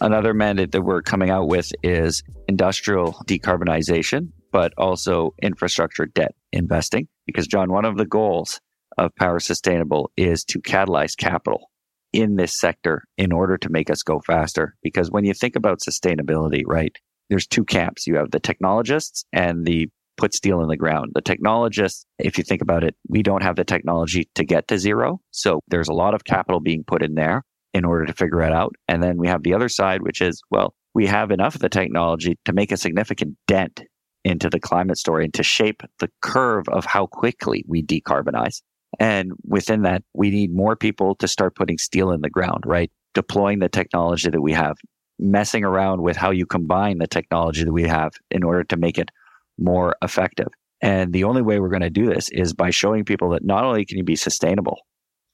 Another 0.00 0.34
mandate 0.34 0.72
that 0.72 0.82
we're 0.82 1.02
coming 1.02 1.30
out 1.30 1.48
with 1.48 1.72
is 1.82 2.22
industrial 2.48 3.14
decarbonization, 3.26 4.28
but 4.52 4.72
also 4.76 5.34
infrastructure 5.42 6.06
debt 6.06 6.34
investing. 6.52 7.08
Because, 7.24 7.46
John, 7.46 7.72
one 7.72 7.86
of 7.86 7.96
the 7.96 8.04
goals 8.04 8.60
of 8.98 9.14
Power 9.16 9.40
Sustainable 9.40 10.10
is 10.16 10.44
to 10.44 10.60
catalyze 10.60 11.16
capital 11.16 11.70
in 12.12 12.36
this 12.36 12.58
sector 12.58 13.04
in 13.16 13.32
order 13.32 13.56
to 13.58 13.70
make 13.70 13.90
us 13.90 14.02
go 14.02 14.20
faster. 14.20 14.76
Because 14.82 15.10
when 15.10 15.24
you 15.24 15.32
think 15.32 15.56
about 15.56 15.80
sustainability, 15.80 16.62
right, 16.66 16.94
there's 17.30 17.46
two 17.46 17.64
camps. 17.64 18.06
You 18.06 18.16
have 18.16 18.30
the 18.30 18.40
technologists 18.40 19.24
and 19.32 19.64
the 19.64 19.88
put 20.16 20.34
steel 20.34 20.60
in 20.60 20.68
the 20.68 20.76
ground. 20.76 21.12
The 21.14 21.22
technologists, 21.22 22.06
if 22.18 22.38
you 22.38 22.44
think 22.44 22.62
about 22.62 22.84
it, 22.84 22.96
we 23.08 23.22
don't 23.22 23.42
have 23.42 23.56
the 23.56 23.64
technology 23.64 24.28
to 24.34 24.44
get 24.44 24.68
to 24.68 24.78
zero. 24.78 25.20
So 25.30 25.60
there's 25.68 25.88
a 25.88 25.94
lot 25.94 26.14
of 26.14 26.24
capital 26.24 26.60
being 26.60 26.84
put 26.84 27.02
in 27.02 27.14
there 27.14 27.42
in 27.76 27.84
order 27.84 28.06
to 28.06 28.14
figure 28.14 28.40
it 28.40 28.54
out. 28.54 28.74
And 28.88 29.02
then 29.02 29.18
we 29.18 29.28
have 29.28 29.42
the 29.42 29.52
other 29.52 29.68
side, 29.68 30.00
which 30.00 30.22
is, 30.22 30.40
well, 30.50 30.74
we 30.94 31.06
have 31.06 31.30
enough 31.30 31.54
of 31.54 31.60
the 31.60 31.68
technology 31.68 32.38
to 32.46 32.54
make 32.54 32.72
a 32.72 32.76
significant 32.78 33.36
dent 33.46 33.82
into 34.24 34.48
the 34.48 34.58
climate 34.58 34.96
story 34.96 35.24
and 35.24 35.34
to 35.34 35.42
shape 35.42 35.82
the 35.98 36.08
curve 36.22 36.66
of 36.70 36.86
how 36.86 37.06
quickly 37.06 37.66
we 37.68 37.82
decarbonize. 37.82 38.62
And 38.98 39.32
within 39.46 39.82
that, 39.82 40.02
we 40.14 40.30
need 40.30 40.54
more 40.54 40.74
people 40.74 41.16
to 41.16 41.28
start 41.28 41.54
putting 41.54 41.76
steel 41.76 42.12
in 42.12 42.22
the 42.22 42.30
ground, 42.30 42.64
right? 42.64 42.90
Deploying 43.12 43.58
the 43.58 43.68
technology 43.68 44.30
that 44.30 44.40
we 44.40 44.54
have, 44.54 44.78
messing 45.18 45.62
around 45.62 46.00
with 46.00 46.16
how 46.16 46.30
you 46.30 46.46
combine 46.46 46.96
the 46.96 47.06
technology 47.06 47.62
that 47.62 47.72
we 47.74 47.82
have 47.82 48.14
in 48.30 48.42
order 48.42 48.64
to 48.64 48.78
make 48.78 48.96
it 48.96 49.10
more 49.58 49.96
effective. 50.00 50.48
And 50.80 51.12
the 51.12 51.24
only 51.24 51.42
way 51.42 51.60
we're 51.60 51.68
going 51.68 51.82
to 51.82 51.90
do 51.90 52.06
this 52.06 52.30
is 52.30 52.54
by 52.54 52.70
showing 52.70 53.04
people 53.04 53.28
that 53.30 53.44
not 53.44 53.64
only 53.64 53.84
can 53.84 53.98
you 53.98 54.04
be 54.04 54.16
sustainable, 54.16 54.78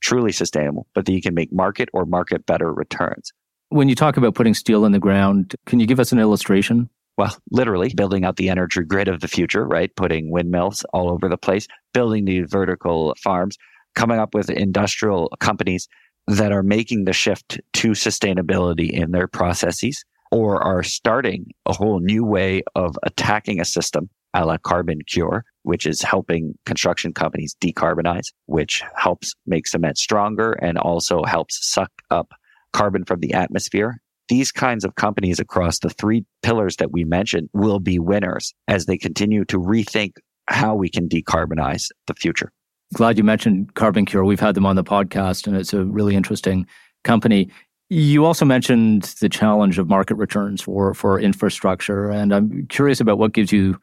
truly 0.03 0.33
sustainable, 0.33 0.87
but 0.95 1.07
that 1.07 1.13
you 1.13 1.23
can 1.23 1.35
make 1.35 1.53
market 1.53 1.89
or 1.93 2.05
market 2.05 2.45
better 2.47 2.73
returns. 2.73 3.33
When 3.71 3.89
you 3.89 3.95
talk 3.95 4.17
about 4.17 4.35
putting 4.35 4.55
steel 4.55 4.85
in 4.85 4.93
the 4.93 4.99
ground, 4.99 5.55
can 5.67 5.81
you 5.81 5.87
give 5.87 6.01
us 6.01 6.13
an 6.13 6.19
illustration? 6.19 6.91
Well, 7.17 7.37
literally 7.51 7.93
building 7.95 8.25
out 8.25 8.37
the 8.37 8.49
energy 8.49 8.83
grid 8.83 9.09
of 9.09 9.21
the 9.21 9.29
future, 9.29 9.67
right? 9.67 9.95
Putting 9.97 10.31
windmills 10.31 10.85
all 10.93 11.11
over 11.11 11.29
the 11.29 11.37
place, 11.37 11.67
building 11.93 12.25
these 12.25 12.47
vertical 12.51 13.15
farms, 13.23 13.57
coming 13.95 14.19
up 14.19 14.35
with 14.35 14.51
industrial 14.51 15.31
companies 15.41 15.89
that 16.27 16.53
are 16.53 16.63
making 16.63 17.05
the 17.05 17.13
shift 17.13 17.61
to 17.75 17.91
sustainability 17.91 18.91
in 18.91 19.11
their 19.11 19.29
processes 19.29 20.05
or 20.31 20.63
are 20.63 20.83
starting 20.83 21.47
a 21.67 21.75
whole 21.75 22.01
new 22.01 22.25
way 22.25 22.63
of 22.75 22.97
attacking 23.03 23.61
a 23.61 23.65
system 23.65 24.09
a 24.35 24.45
la 24.45 24.57
CarbonCure, 24.59 25.43
which 25.63 25.87
is 25.87 26.03
helping 26.03 26.55
construction 26.67 27.13
companies 27.13 27.57
decarbonize, 27.61 28.33
which 28.47 28.83
helps 28.97 29.35
make 29.47 29.67
cement 29.67 29.99
stronger 29.99 30.53
and 30.53 30.79
also 30.79 31.25
helps 31.25 31.59
suck 31.63 31.91
up 32.11 32.33
carbon 32.73 33.05
from 33.05 33.21
the 33.21 33.35
atmosphere. 33.35 34.01
These 34.29 34.53
kinds 34.53 34.85
of 34.85 34.95
companies 34.95 35.41
across 35.41 35.79
the 35.81 35.91
three 35.91 36.25
pillars 36.43 36.77
that 36.77 36.93
we 36.93 37.05
mentioned 37.05 37.51
will 37.53 37.81
be 37.81 37.99
winners 37.99 38.55
as 38.69 38.87
they 38.87 38.97
continue 38.97 39.45
to 39.47 39.59
rethink 39.59 40.13
how 40.49 40.75
we 40.75 40.89
can 40.89 41.09
decarbonize 41.09 41.89
the 42.07 42.15
future. 42.15 42.51
Glad 42.95 43.19
you 43.19 43.25
mentioned 43.25 43.75
CarbonCure. 43.75 44.27
We've 44.27 44.41
had 44.41 44.55
them 44.55 44.67
on 44.67 44.77
the 44.77 44.85
podcast 44.85 45.47
and 45.47 45.57
it's 45.57 45.73
a 45.73 45.85
really 45.85 46.15
interesting 46.15 46.67
company. 47.05 47.51
You 47.89 48.25
also 48.25 48.45
mentioned 48.45 49.03
the 49.21 49.29
challenge 49.29 49.79
of 49.79 49.89
market 49.89 50.15
returns 50.15 50.63
for, 50.63 50.95
for 50.95 51.21
infrastructure. 51.21 52.11
And 52.11 52.35
I'm 52.35 52.67
curious 52.69 53.01
about 53.01 53.19
what 53.19 53.33
gives 53.33 53.53
you 53.53 53.79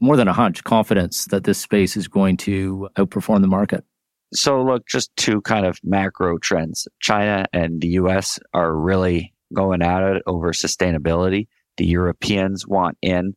more 0.00 0.16
than 0.16 0.28
a 0.28 0.32
hunch, 0.32 0.64
confidence 0.64 1.26
that 1.26 1.44
this 1.44 1.58
space 1.58 1.96
is 1.96 2.08
going 2.08 2.36
to 2.38 2.88
outperform 2.96 3.40
the 3.40 3.46
market. 3.46 3.84
So, 4.32 4.62
look, 4.62 4.86
just 4.86 5.10
two 5.16 5.40
kind 5.42 5.66
of 5.66 5.78
macro 5.82 6.38
trends. 6.38 6.86
China 7.00 7.46
and 7.52 7.80
the 7.80 7.88
US 7.88 8.38
are 8.54 8.74
really 8.74 9.34
going 9.52 9.82
at 9.82 10.02
it 10.02 10.22
over 10.26 10.52
sustainability. 10.52 11.48
The 11.76 11.86
Europeans 11.86 12.66
want 12.66 12.96
in, 13.02 13.34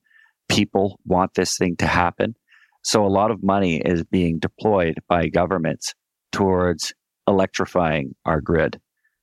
people 0.49 0.99
want 1.06 1.34
this 1.34 1.58
thing 1.58 1.76
to 1.78 1.88
happen. 1.88 2.36
So, 2.84 3.06
a 3.06 3.08
lot 3.08 3.32
of 3.32 3.41
money 3.41 3.78
is 3.78 4.04
being 4.04 4.39
deployed 4.39 4.99
by 5.08 5.28
governments 5.30 5.95
towards 6.32 6.93
electrifying 7.28 8.13
our 8.26 8.41
grid 8.41 8.80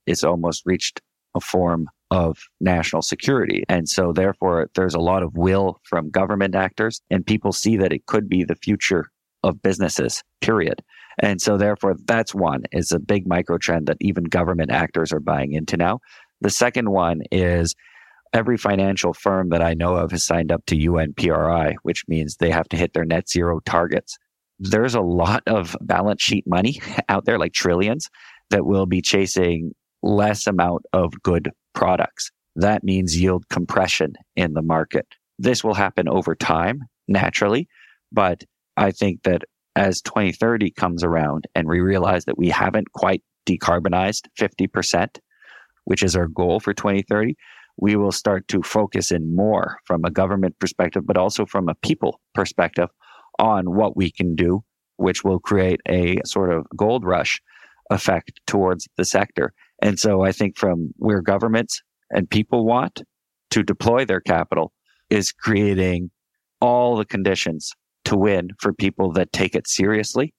it's 0.07 0.23
almost 0.23 0.63
reached 0.65 1.01
a 1.35 1.39
form 1.39 1.87
of 2.11 2.37
national 2.59 3.01
security. 3.01 3.63
And 3.69 3.87
so 3.87 4.11
therefore 4.11 4.69
there's 4.75 4.93
a 4.93 4.99
lot 4.99 5.23
of 5.23 5.35
will 5.35 5.79
from 5.83 6.11
government 6.11 6.53
actors 6.53 7.01
and 7.09 7.25
people 7.25 7.53
see 7.53 7.77
that 7.77 7.93
it 7.93 8.05
could 8.05 8.29
be 8.29 8.43
the 8.43 8.55
future 8.55 9.05
of 9.43 9.61
businesses, 9.61 10.21
period. 10.41 10.83
And 11.19 11.41
so 11.41 11.57
therefore 11.57 11.95
that's 12.05 12.35
one 12.35 12.63
is 12.71 12.91
a 12.91 12.99
big 12.99 13.27
micro 13.27 13.57
trend 13.57 13.87
that 13.87 13.97
even 14.01 14.25
government 14.25 14.71
actors 14.71 15.13
are 15.13 15.19
buying 15.21 15.53
into 15.53 15.77
now. 15.77 15.99
The 16.41 16.49
second 16.49 16.91
one 16.91 17.21
is 17.31 17.75
every 18.33 18.57
financial 18.57 19.13
firm 19.13 19.49
that 19.49 19.61
I 19.61 19.73
know 19.73 19.95
of 19.95 20.11
has 20.11 20.25
signed 20.25 20.51
up 20.51 20.65
to 20.67 20.75
UNPRI, 20.75 21.75
which 21.83 22.03
means 22.07 22.35
they 22.35 22.51
have 22.51 22.67
to 22.69 22.77
hit 22.77 22.93
their 22.93 23.05
net 23.05 23.29
zero 23.29 23.61
targets. 23.65 24.17
There's 24.59 24.95
a 24.95 25.01
lot 25.01 25.43
of 25.47 25.75
balance 25.81 26.21
sheet 26.21 26.45
money 26.45 26.81
out 27.09 27.25
there, 27.25 27.39
like 27.39 27.53
trillions, 27.53 28.09
that 28.49 28.65
will 28.65 28.85
be 28.85 29.01
chasing 29.01 29.73
less 30.03 30.47
amount 30.47 30.83
of 30.93 31.13
good 31.23 31.51
products. 31.73 32.31
That 32.55 32.83
means 32.83 33.19
yield 33.19 33.47
compression 33.49 34.13
in 34.35 34.53
the 34.53 34.61
market. 34.61 35.07
This 35.39 35.63
will 35.63 35.73
happen 35.73 36.07
over 36.07 36.35
time, 36.35 36.81
naturally, 37.07 37.67
but 38.11 38.43
I 38.77 38.91
think 38.91 39.23
that 39.23 39.43
as 39.75 40.01
2030 40.01 40.71
comes 40.71 41.03
around 41.03 41.47
and 41.55 41.67
we 41.67 41.79
realize 41.79 42.25
that 42.25 42.37
we 42.37 42.49
haven't 42.49 42.91
quite 42.91 43.23
decarbonized 43.47 44.27
50%, 44.39 45.17
which 45.85 46.03
is 46.03 46.15
our 46.15 46.27
goal 46.27 46.59
for 46.59 46.73
2030, 46.73 47.35
we 47.77 47.95
will 47.95 48.11
start 48.11 48.47
to 48.49 48.61
focus 48.61 49.11
in 49.11 49.35
more 49.35 49.77
from 49.85 50.03
a 50.03 50.11
government 50.11 50.59
perspective, 50.59 51.05
but 51.05 51.17
also 51.17 51.45
from 51.45 51.69
a 51.69 51.75
people 51.75 52.19
perspective 52.33 52.89
on 53.39 53.73
what 53.73 53.95
we 53.95 54.11
can 54.11 54.35
do, 54.35 54.63
which 54.97 55.23
will 55.23 55.39
create 55.39 55.79
a 55.87 56.17
sort 56.25 56.53
of 56.53 56.65
gold 56.75 57.03
rush 57.05 57.41
effect 57.89 58.39
towards 58.45 58.87
the 58.97 59.05
sector. 59.05 59.53
And 59.81 59.99
so 59.99 60.23
I 60.23 60.31
think 60.31 60.57
from 60.57 60.93
where 60.97 61.21
governments 61.21 61.81
and 62.11 62.29
people 62.29 62.65
want 62.65 63.01
to 63.51 63.63
deploy 63.63 64.05
their 64.05 64.21
capital 64.21 64.71
is 65.09 65.31
creating 65.31 66.11
all 66.61 66.95
the 66.95 67.05
conditions 67.05 67.71
to 68.05 68.15
win 68.15 68.49
for 68.59 68.73
people 68.73 69.11
that 69.13 69.33
take 69.33 69.55
it 69.55 69.67
seriously 69.67 70.33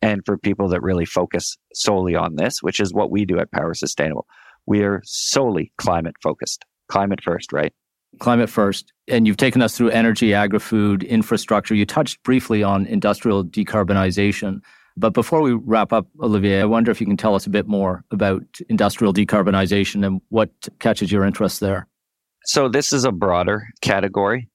and 0.00 0.22
for 0.24 0.38
people 0.38 0.68
that 0.68 0.82
really 0.82 1.04
focus 1.04 1.56
solely 1.74 2.14
on 2.14 2.36
this, 2.36 2.62
which 2.62 2.80
is 2.80 2.92
what 2.92 3.10
we 3.10 3.24
do 3.24 3.38
at 3.38 3.50
Power 3.50 3.74
Sustainable. 3.74 4.26
We 4.66 4.82
are 4.82 5.02
solely 5.04 5.72
climate 5.78 6.14
focused, 6.22 6.64
climate 6.88 7.20
first, 7.22 7.52
right? 7.52 7.72
Climate 8.20 8.48
first. 8.48 8.92
And 9.08 9.26
you've 9.26 9.36
taken 9.36 9.60
us 9.60 9.76
through 9.76 9.90
energy, 9.90 10.34
agri 10.34 10.60
food, 10.60 11.02
infrastructure. 11.02 11.74
You 11.74 11.84
touched 11.84 12.22
briefly 12.22 12.62
on 12.62 12.86
industrial 12.86 13.44
decarbonization. 13.44 14.60
But 14.98 15.14
before 15.14 15.42
we 15.42 15.52
wrap 15.52 15.92
up, 15.92 16.08
Olivier, 16.20 16.60
I 16.60 16.64
wonder 16.64 16.90
if 16.90 17.00
you 17.00 17.06
can 17.06 17.16
tell 17.16 17.36
us 17.36 17.46
a 17.46 17.50
bit 17.50 17.68
more 17.68 18.04
about 18.10 18.42
industrial 18.68 19.14
decarbonization 19.14 20.04
and 20.04 20.20
what 20.30 20.50
catches 20.80 21.12
your 21.12 21.24
interest 21.24 21.60
there. 21.60 21.86
So, 22.44 22.68
this 22.68 22.92
is 22.92 23.04
a 23.04 23.12
broader 23.12 23.68
category, 23.80 24.48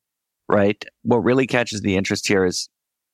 right? 0.49 0.84
What 1.03 1.23
really 1.23 1.47
catches 1.47 1.82
the 1.82 1.95
interest 1.95 2.27
here 2.27 2.45
is 2.45 2.67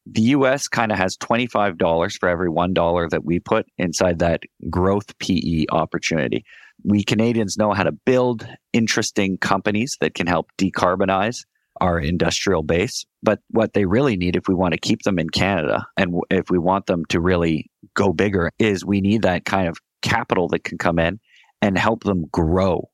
the 0.08 0.22
US 0.22 0.68
kind 0.68 0.92
of 0.92 0.98
has 0.98 1.18
$25 1.18 2.18
for 2.18 2.30
every 2.30 2.50
$1 2.50 3.10
that 3.10 3.26
we 3.26 3.40
put 3.40 3.68
inside 3.78 4.20
that 4.20 4.42
growth 4.70 5.16
PE 5.20 5.66
opportunity. 5.72 6.44
We 6.84 7.04
Canadians 7.04 7.58
know 7.58 7.74
how 7.74 7.84
to 7.84 7.92
build 7.92 8.48
interesting 8.74 9.38
companies 9.38 9.98
that 10.02 10.16
can 10.16 10.26
help 10.26 10.50
decarbonize 10.58 11.46
our 11.82 12.00
industrial 12.00 12.64
base. 12.64 13.06
But 13.22 13.40
what 13.50 13.74
they 13.74 13.86
really 13.86 14.18
need, 14.18 14.36
if 14.36 14.48
we 14.48 14.56
want 14.56 14.74
to 14.74 14.80
keep 14.80 15.04
them 15.04 15.20
in 15.20 15.30
Canada 15.30 15.86
and 15.98 16.16
if 16.30 16.50
we 16.50 16.58
want 16.58 16.86
them 16.86 17.06
to 17.10 17.20
really 17.20 17.70
go 17.94 18.14
bigger, 18.14 18.52
is 18.60 18.86
we 18.86 19.02
need 19.02 19.24
that 19.24 19.46
kind 19.46 19.68
of 19.68 19.78
capital 20.02 20.48
that 20.50 20.64
can 20.64 20.78
come 20.78 21.00
in 21.00 21.20
and 21.62 21.78
help 21.78 22.04
them 22.04 22.26
grow. 22.32 22.90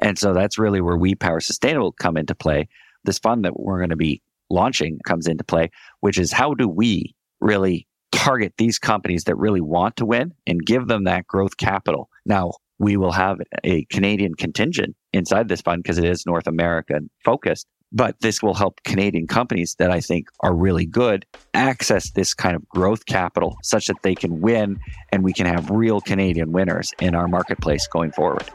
And 0.00 0.18
so 0.18 0.32
that's 0.32 0.58
really 0.58 0.80
where 0.80 0.96
We 0.96 1.14
Power 1.14 1.40
Sustainable 1.40 1.92
come 1.92 2.16
into 2.16 2.34
play. 2.34 2.68
This 3.04 3.18
fund 3.18 3.44
that 3.44 3.58
we're 3.58 3.78
going 3.78 3.90
to 3.90 3.96
be 3.96 4.22
launching 4.50 4.98
comes 5.06 5.26
into 5.26 5.44
play, 5.44 5.70
which 6.00 6.18
is 6.18 6.32
how 6.32 6.54
do 6.54 6.68
we 6.68 7.14
really 7.40 7.86
target 8.10 8.54
these 8.58 8.78
companies 8.78 9.24
that 9.24 9.36
really 9.36 9.60
want 9.60 9.96
to 9.96 10.06
win 10.06 10.34
and 10.46 10.64
give 10.64 10.88
them 10.88 11.04
that 11.04 11.26
growth 11.26 11.56
capital? 11.56 12.08
Now, 12.24 12.52
we 12.78 12.96
will 12.96 13.12
have 13.12 13.38
a 13.64 13.84
Canadian 13.86 14.34
contingent 14.34 14.94
inside 15.12 15.48
this 15.48 15.60
fund 15.60 15.82
because 15.82 15.98
it 15.98 16.04
is 16.04 16.26
North 16.26 16.46
American 16.46 17.10
focused. 17.24 17.66
But 17.90 18.20
this 18.20 18.42
will 18.42 18.54
help 18.54 18.82
Canadian 18.84 19.26
companies 19.26 19.74
that 19.78 19.90
I 19.90 20.00
think 20.00 20.28
are 20.40 20.54
really 20.54 20.84
good 20.84 21.24
access 21.54 22.10
this 22.10 22.34
kind 22.34 22.54
of 22.54 22.68
growth 22.68 23.06
capital 23.06 23.56
such 23.62 23.86
that 23.86 24.02
they 24.02 24.14
can 24.14 24.40
win 24.40 24.78
and 25.10 25.24
we 25.24 25.32
can 25.32 25.46
have 25.46 25.70
real 25.70 26.00
Canadian 26.00 26.52
winners 26.52 26.92
in 27.00 27.14
our 27.14 27.28
marketplace 27.28 27.86
going 27.86 28.12
forward. 28.12 28.48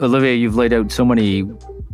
Olivier, 0.00 0.34
you've 0.34 0.56
laid 0.56 0.72
out 0.72 0.92
so 0.92 1.04
many 1.04 1.44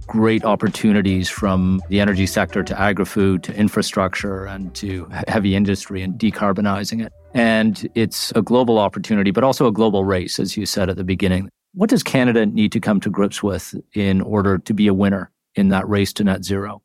great 0.06 0.44
opportunities 0.44 1.28
from 1.28 1.80
the 1.88 2.00
energy 2.00 2.26
sector 2.26 2.64
to 2.64 2.80
agri 2.80 3.04
food 3.04 3.44
to 3.44 3.54
infrastructure 3.54 4.46
and 4.46 4.74
to 4.74 5.08
heavy 5.28 5.54
industry 5.54 6.02
and 6.02 6.14
decarbonizing 6.14 7.04
it. 7.04 7.12
And 7.34 7.88
it's 7.94 8.32
a 8.34 8.42
global 8.42 8.78
opportunity, 8.78 9.30
but 9.30 9.44
also 9.44 9.68
a 9.68 9.72
global 9.72 10.04
race, 10.04 10.40
as 10.40 10.56
you 10.56 10.66
said 10.66 10.90
at 10.90 10.96
the 10.96 11.04
beginning. 11.04 11.48
What 11.72 11.90
does 11.90 12.02
Canada 12.02 12.46
need 12.46 12.72
to 12.72 12.80
come 12.80 12.98
to 13.00 13.11
grips 13.11 13.44
with 13.44 13.74
in 13.94 14.20
order 14.20 14.59
to 14.59 14.74
be 14.74 14.88
a 14.88 14.94
winner 14.94 15.30
in 15.54 15.68
that 15.68 15.88
race 15.88 16.12
to 16.14 16.24
net 16.24 16.44
zero? 16.44 16.83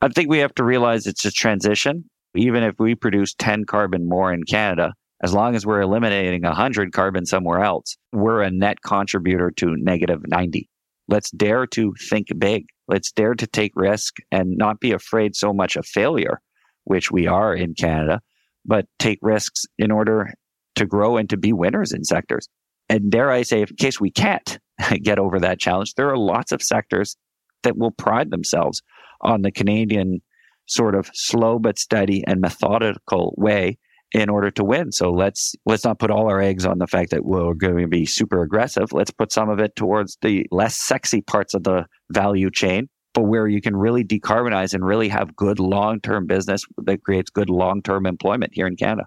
I 0.00 0.08
think 0.08 0.30
we 0.30 0.38
have 0.38 0.54
to 0.54 0.64
realize 0.64 1.06
it's 1.06 1.24
a 1.26 1.30
transition. 1.30 2.04
Even 2.34 2.62
if 2.62 2.74
we 2.78 2.94
produce 2.94 3.34
10 3.34 3.66
carbon 3.66 4.08
more 4.08 4.32
in 4.32 4.42
Canada, 4.44 4.94
as 5.22 5.34
long 5.34 5.54
as 5.54 5.66
we're 5.66 5.82
eliminating 5.82 6.42
100 6.42 6.92
carbon 6.92 7.26
somewhere 7.26 7.62
else, 7.62 7.98
we're 8.10 8.40
a 8.40 8.50
net 8.50 8.78
contributor 8.82 9.50
to 9.58 9.76
negative 9.76 10.22
90. 10.26 10.66
Let's 11.08 11.30
dare 11.30 11.66
to 11.68 11.92
think 12.08 12.28
big. 12.38 12.64
Let's 12.88 13.12
dare 13.12 13.34
to 13.34 13.46
take 13.46 13.72
risk 13.76 14.16
and 14.30 14.56
not 14.56 14.80
be 14.80 14.92
afraid 14.92 15.36
so 15.36 15.52
much 15.52 15.76
of 15.76 15.84
failure, 15.84 16.40
which 16.84 17.10
we 17.10 17.26
are 17.26 17.54
in 17.54 17.74
Canada, 17.74 18.22
but 18.64 18.86
take 18.98 19.18
risks 19.20 19.66
in 19.78 19.90
order 19.90 20.32
to 20.76 20.86
grow 20.86 21.18
and 21.18 21.28
to 21.28 21.36
be 21.36 21.52
winners 21.52 21.92
in 21.92 22.02
sectors. 22.02 22.48
And 22.88 23.10
dare 23.10 23.30
I 23.30 23.42
say, 23.42 23.60
in 23.60 23.66
case 23.78 24.00
we 24.00 24.10
can't 24.10 24.58
get 25.02 25.18
over 25.18 25.38
that 25.40 25.60
challenge, 25.60 25.94
there 25.94 26.10
are 26.10 26.18
lots 26.18 26.52
of 26.52 26.62
sectors 26.62 27.16
that 27.62 27.76
will 27.76 27.92
pride 27.92 28.30
themselves 28.30 28.82
on 29.20 29.42
the 29.42 29.52
Canadian 29.52 30.20
sort 30.66 30.94
of 30.94 31.10
slow 31.12 31.58
but 31.58 31.78
steady 31.78 32.24
and 32.26 32.40
methodical 32.40 33.34
way 33.36 33.78
in 34.12 34.28
order 34.28 34.50
to 34.50 34.64
win. 34.64 34.92
So 34.92 35.10
let's 35.10 35.54
let's 35.64 35.84
not 35.84 35.98
put 35.98 36.10
all 36.10 36.28
our 36.28 36.40
eggs 36.40 36.66
on 36.66 36.78
the 36.78 36.86
fact 36.86 37.10
that 37.10 37.24
we're 37.24 37.54
going 37.54 37.78
to 37.78 37.88
be 37.88 38.06
super 38.06 38.42
aggressive. 38.42 38.92
Let's 38.92 39.10
put 39.10 39.32
some 39.32 39.48
of 39.48 39.58
it 39.58 39.74
towards 39.74 40.18
the 40.22 40.46
less 40.50 40.78
sexy 40.78 41.22
parts 41.22 41.54
of 41.54 41.64
the 41.64 41.86
value 42.10 42.50
chain, 42.50 42.88
but 43.14 43.22
where 43.22 43.46
you 43.46 43.60
can 43.60 43.74
really 43.74 44.04
decarbonize 44.04 44.74
and 44.74 44.84
really 44.84 45.08
have 45.08 45.34
good 45.34 45.58
long-term 45.58 46.26
business 46.26 46.64
that 46.84 47.02
creates 47.02 47.30
good 47.30 47.48
long-term 47.48 48.06
employment 48.06 48.52
here 48.54 48.66
in 48.66 48.76
Canada. 48.76 49.06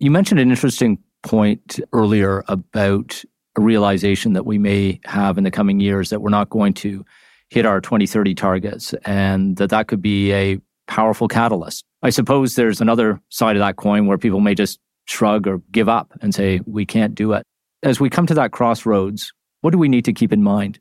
You 0.00 0.10
mentioned 0.10 0.40
an 0.40 0.50
interesting 0.50 0.98
point 1.22 1.80
earlier 1.92 2.44
about 2.48 3.22
a 3.56 3.60
realization 3.60 4.32
that 4.32 4.46
we 4.46 4.58
may 4.58 5.00
have 5.04 5.38
in 5.38 5.44
the 5.44 5.50
coming 5.50 5.80
years 5.80 6.10
that 6.10 6.20
we're 6.20 6.30
not 6.30 6.50
going 6.50 6.74
to 6.74 7.04
hit 7.50 7.66
our 7.66 7.80
2030 7.80 8.34
targets 8.34 8.94
and 9.04 9.56
that 9.56 9.70
that 9.70 9.86
could 9.88 10.00
be 10.00 10.32
a 10.32 10.58
powerful 10.86 11.28
catalyst. 11.28 11.84
I 12.02 12.10
suppose 12.10 12.54
there's 12.54 12.80
another 12.80 13.20
side 13.28 13.56
of 13.56 13.60
that 13.60 13.76
coin 13.76 14.06
where 14.06 14.18
people 14.18 14.40
may 14.40 14.54
just 14.54 14.80
shrug 15.04 15.46
or 15.46 15.58
give 15.70 15.88
up 15.88 16.12
and 16.20 16.34
say, 16.34 16.60
we 16.66 16.86
can't 16.86 17.14
do 17.14 17.32
it. 17.32 17.44
As 17.82 18.00
we 18.00 18.10
come 18.10 18.26
to 18.26 18.34
that 18.34 18.52
crossroads, 18.52 19.32
what 19.60 19.70
do 19.70 19.78
we 19.78 19.88
need 19.88 20.04
to 20.06 20.12
keep 20.12 20.32
in 20.32 20.42
mind? 20.42 20.78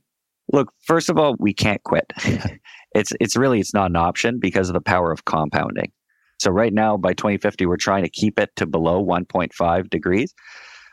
Look, 0.52 0.74
first 0.82 1.10
of 1.10 1.18
all, 1.18 1.36
we 1.40 1.54
can't 1.54 1.84
quit. 1.84 2.12
it's, 2.96 3.14
it's 3.20 3.36
really, 3.36 3.60
it's 3.60 3.74
not 3.74 3.90
an 3.90 3.96
option 3.96 4.40
because 4.40 4.70
of 4.70 4.74
the 4.74 4.82
power 4.82 5.12
of 5.12 5.26
compounding. 5.26 5.92
So 6.42 6.50
right 6.50 6.74
now, 6.74 6.98
by 6.98 7.14
2050, 7.14 7.68
we're 7.68 7.78
trying 7.78 8.04
to 8.04 8.10
keep 8.10 8.40
it 8.40 8.50
to 8.56 8.66
below 8.66 9.06
1.5 9.06 9.90
degrees. 9.92 10.34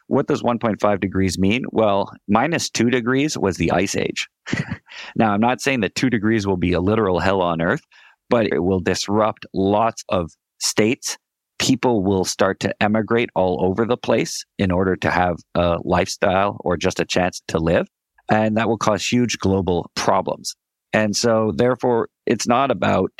What 0.07 0.27
does 0.27 0.43
1.5 0.43 1.01
degrees 1.01 1.39
mean? 1.39 1.65
Well, 1.71 2.13
minus 2.29 2.69
two 2.69 2.91
degrees 2.91 3.37
was 3.37 3.57
the 3.57 3.73
ice 3.73 3.97
age. 3.97 4.29
now, 5.17 5.33
I'm 5.33 5.41
not 5.41 5.63
saying 5.63 5.81
that 5.81 5.95
two 5.95 6.11
degrees 6.11 6.47
will 6.47 6.59
be 6.59 6.75
a 6.75 6.81
literal 6.81 7.19
hell 7.19 7.41
on 7.41 7.63
earth, 7.63 7.81
but 8.29 8.47
it 8.53 8.59
will 8.63 8.81
disrupt 8.81 9.47
lots 9.55 10.05
of 10.11 10.31
states. 10.61 11.17
People 11.59 12.05
will 12.05 12.27
start 12.27 12.61
to 12.61 12.75
emigrate 12.83 13.31
all 13.35 13.65
over 13.65 13.87
the 13.87 13.97
place 13.97 14.45
in 14.59 14.71
order 14.71 14.97
to 14.97 15.11
have 15.11 15.37
a 15.55 15.79
lifestyle 15.83 16.59
or 16.61 16.77
just 16.77 17.01
a 17.01 17.07
chance 17.07 17.41
to 17.49 17.59
live. 17.59 17.87
And 18.31 18.59
that 18.59 18.69
will 18.69 18.77
cause 18.77 19.11
huge 19.11 19.39
global 19.39 19.91
problems. 19.97 20.55
And 20.93 21.17
so, 21.17 21.53
therefore, 21.55 22.11
it's 22.27 22.47
not 22.47 22.71
about 22.71 23.11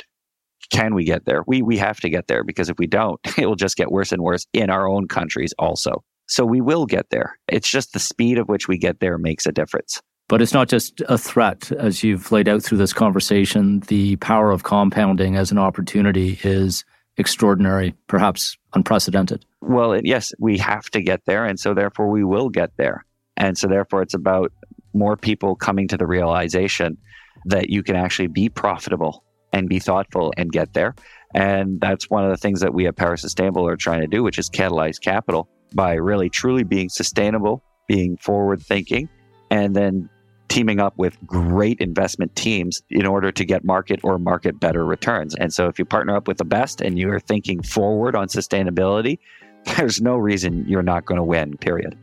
can 0.71 0.93
we 0.93 1.03
get 1.03 1.25
there? 1.25 1.43
We, 1.47 1.61
we 1.61 1.77
have 1.77 1.99
to 2.01 2.09
get 2.09 2.27
there 2.27 2.43
because 2.43 2.69
if 2.69 2.77
we 2.77 2.87
don't, 2.87 3.19
it 3.37 3.45
will 3.45 3.55
just 3.55 3.77
get 3.77 3.91
worse 3.91 4.11
and 4.11 4.21
worse 4.21 4.45
in 4.53 4.69
our 4.69 4.87
own 4.87 5.07
countries 5.07 5.53
also. 5.57 6.03
So 6.27 6.45
we 6.45 6.61
will 6.61 6.85
get 6.85 7.09
there. 7.09 7.39
It's 7.47 7.69
just 7.69 7.93
the 7.93 7.99
speed 7.99 8.37
of 8.37 8.47
which 8.47 8.67
we 8.67 8.77
get 8.77 8.99
there 8.99 9.17
makes 9.17 9.45
a 9.45 9.51
difference. 9.51 9.99
But 10.27 10.43
it's 10.43 10.53
not 10.53 10.69
just 10.69 11.01
a 11.09 11.17
threat, 11.17 11.71
as 11.71 12.03
you've 12.03 12.31
laid 12.31 12.47
out 12.47 12.61
through 12.61 12.77
this 12.77 12.93
conversation. 12.93 13.79
The 13.87 14.15
power 14.17 14.51
of 14.51 14.61
compounding 14.61 15.35
as 15.35 15.51
an 15.51 15.57
opportunity 15.57 16.39
is 16.43 16.85
extraordinary, 17.17 17.95
perhaps 18.05 18.55
unprecedented. 18.75 19.43
Well, 19.61 19.99
yes, 20.03 20.31
we 20.37 20.59
have 20.59 20.85
to 20.91 21.01
get 21.01 21.25
there. 21.25 21.45
And 21.45 21.59
so 21.59 21.73
therefore 21.73 22.09
we 22.09 22.23
will 22.23 22.49
get 22.49 22.77
there. 22.77 23.05
And 23.37 23.57
so 23.57 23.67
therefore 23.67 24.03
it's 24.03 24.13
about 24.13 24.51
more 24.93 25.17
people 25.17 25.55
coming 25.55 25.87
to 25.87 25.97
the 25.97 26.05
realization 26.05 26.97
that 27.45 27.69
you 27.69 27.81
can 27.81 27.95
actually 27.95 28.27
be 28.27 28.49
profitable 28.49 29.23
and 29.53 29.69
be 29.69 29.79
thoughtful 29.79 30.33
and 30.37 30.51
get 30.51 30.73
there. 30.73 30.95
And 31.33 31.79
that's 31.79 32.09
one 32.09 32.23
of 32.23 32.31
the 32.31 32.37
things 32.37 32.61
that 32.61 32.73
we 32.73 32.87
at 32.87 32.95
Power 32.95 33.17
Sustainable 33.17 33.67
are 33.67 33.77
trying 33.77 34.01
to 34.01 34.07
do, 34.07 34.23
which 34.23 34.39
is 34.39 34.49
catalyze 34.49 34.99
capital 34.99 35.47
by 35.73 35.93
really 35.93 36.29
truly 36.29 36.63
being 36.63 36.89
sustainable, 36.89 37.63
being 37.87 38.17
forward 38.17 38.61
thinking, 38.61 39.09
and 39.51 39.75
then 39.75 40.09
teaming 40.47 40.79
up 40.79 40.97
with 40.97 41.15
great 41.25 41.79
investment 41.79 42.35
teams 42.35 42.81
in 42.89 43.05
order 43.05 43.31
to 43.31 43.45
get 43.45 43.63
market 43.63 43.99
or 44.03 44.17
market 44.17 44.59
better 44.59 44.83
returns. 44.83 45.35
And 45.35 45.53
so 45.53 45.67
if 45.67 45.77
you 45.77 45.85
partner 45.85 46.15
up 46.15 46.27
with 46.27 46.37
the 46.37 46.45
best 46.45 46.81
and 46.81 46.97
you're 46.97 47.19
thinking 47.19 47.61
forward 47.61 48.15
on 48.15 48.27
sustainability, 48.27 49.19
there's 49.77 50.01
no 50.01 50.17
reason 50.17 50.65
you're 50.67 50.81
not 50.81 51.05
going 51.05 51.17
to 51.17 51.23
win, 51.23 51.55
period. 51.57 51.95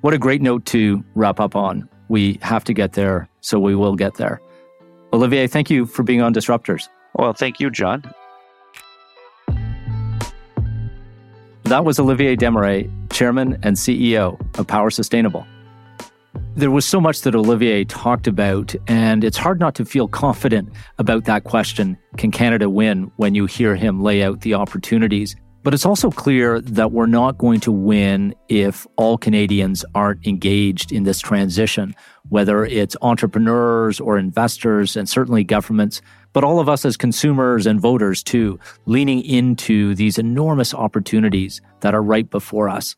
What 0.00 0.14
a 0.14 0.18
great 0.18 0.42
note 0.42 0.64
to 0.66 1.04
wrap 1.14 1.38
up 1.38 1.54
on. 1.54 1.88
We 2.08 2.38
have 2.42 2.64
to 2.64 2.72
get 2.72 2.94
there, 2.94 3.28
so 3.40 3.58
we 3.58 3.74
will 3.74 3.94
get 3.94 4.14
there. 4.14 4.40
Olivier, 5.12 5.46
thank 5.46 5.68
you 5.70 5.84
for 5.84 6.02
being 6.02 6.22
on 6.22 6.32
Disruptors. 6.32 6.88
Well, 7.14 7.32
thank 7.34 7.60
you, 7.60 7.70
John. 7.70 8.02
That 11.64 11.84
was 11.84 11.98
Olivier 11.98 12.36
Desmarais, 12.36 12.90
Chairman 13.10 13.58
and 13.62 13.76
CEO 13.76 14.40
of 14.58 14.66
Power 14.66 14.90
Sustainable. 14.90 15.46
There 16.54 16.70
was 16.70 16.84
so 16.84 17.00
much 17.00 17.22
that 17.22 17.34
Olivier 17.34 17.84
talked 17.84 18.26
about, 18.26 18.74
and 18.86 19.24
it's 19.24 19.38
hard 19.38 19.58
not 19.58 19.74
to 19.76 19.84
feel 19.84 20.08
confident 20.08 20.70
about 20.98 21.24
that 21.24 21.44
question 21.44 21.96
can 22.18 22.30
Canada 22.30 22.68
win 22.68 23.10
when 23.16 23.34
you 23.34 23.46
hear 23.46 23.74
him 23.74 24.02
lay 24.02 24.22
out 24.22 24.42
the 24.42 24.54
opportunities 24.54 25.36
but 25.62 25.74
it's 25.74 25.86
also 25.86 26.10
clear 26.10 26.60
that 26.60 26.92
we're 26.92 27.06
not 27.06 27.38
going 27.38 27.60
to 27.60 27.72
win 27.72 28.34
if 28.48 28.86
all 28.96 29.16
Canadians 29.16 29.84
aren't 29.94 30.26
engaged 30.26 30.92
in 30.92 31.04
this 31.04 31.20
transition, 31.20 31.94
whether 32.28 32.64
it's 32.64 32.96
entrepreneurs 33.02 34.00
or 34.00 34.18
investors 34.18 34.96
and 34.96 35.08
certainly 35.08 35.44
governments, 35.44 36.02
but 36.32 36.44
all 36.44 36.58
of 36.58 36.68
us 36.68 36.84
as 36.84 36.96
consumers 36.96 37.66
and 37.66 37.80
voters 37.80 38.22
too, 38.22 38.58
leaning 38.86 39.22
into 39.24 39.94
these 39.94 40.18
enormous 40.18 40.74
opportunities 40.74 41.60
that 41.80 41.94
are 41.94 42.02
right 42.02 42.28
before 42.30 42.68
us. 42.68 42.96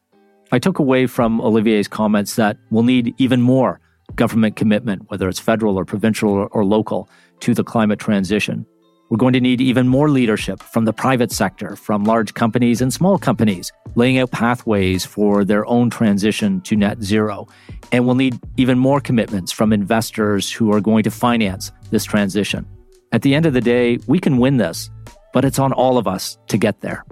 I 0.53 0.59
took 0.59 0.79
away 0.79 1.07
from 1.07 1.41
Olivier's 1.41 1.89
comments 1.89 2.37
that 2.37 2.57
we'll 2.71 2.85
need 2.85 3.15
even 3.19 3.41
more 3.41 3.81
government 4.17 4.57
commitment, 4.57 5.11
whether 5.11 5.29
it's 5.29 5.41
federal 5.41 5.79
or 5.79 5.85
provincial 5.85 6.49
or, 6.53 6.65
local, 6.65 7.09
to 7.41 7.55
the 7.55 7.65
climate 7.65 7.99
transition. 7.99 8.67
We're 9.11 9.19
going 9.19 9.35
to 9.35 9.41
need 9.41 9.61
even 9.61 9.87
more 9.87 10.09
leadership 10.09 10.63
from 10.63 10.87
the 10.87 10.93
private 10.93 11.31
sector, 11.31 11.77
from 11.77 12.05
large 12.05 12.33
companies 12.33 12.81
and 12.81 12.93
small 12.93 13.19
companies, 13.19 13.71
laying 13.97 14.19
out 14.19 14.31
pathways 14.31 15.05
for 15.05 15.45
their 15.45 15.67
own 15.67 15.91
transition 15.91 16.63
to 16.63 16.75
net 16.75 17.03
zero. 17.03 17.47
And 17.93 18.07
we'll 18.07 18.15
need 18.15 18.41
even 18.57 18.79
more 18.79 19.01
commitments 19.01 19.53
from 19.53 19.73
investors 19.73 20.51
who 20.51 20.73
are 20.73 20.81
going 20.81 21.03
to 21.05 21.11
finance 21.11 21.71
this 21.91 22.05
transition. 22.05 22.67
At 23.13 23.23
the 23.23 23.35
end 23.35 23.45
of 23.45 23.53
the 23.53 23.61
day, 23.61 23.99
we 24.07 24.19
can 24.19 24.39
win 24.39 24.57
this, 24.57 24.91
but 25.35 25.45
it's 25.45 25.59
on 25.59 25.73
all 25.73 25.99
of 25.99 26.09
us 26.09 26.39
to 26.49 26.57
get 26.57 26.81
there. 26.81 27.05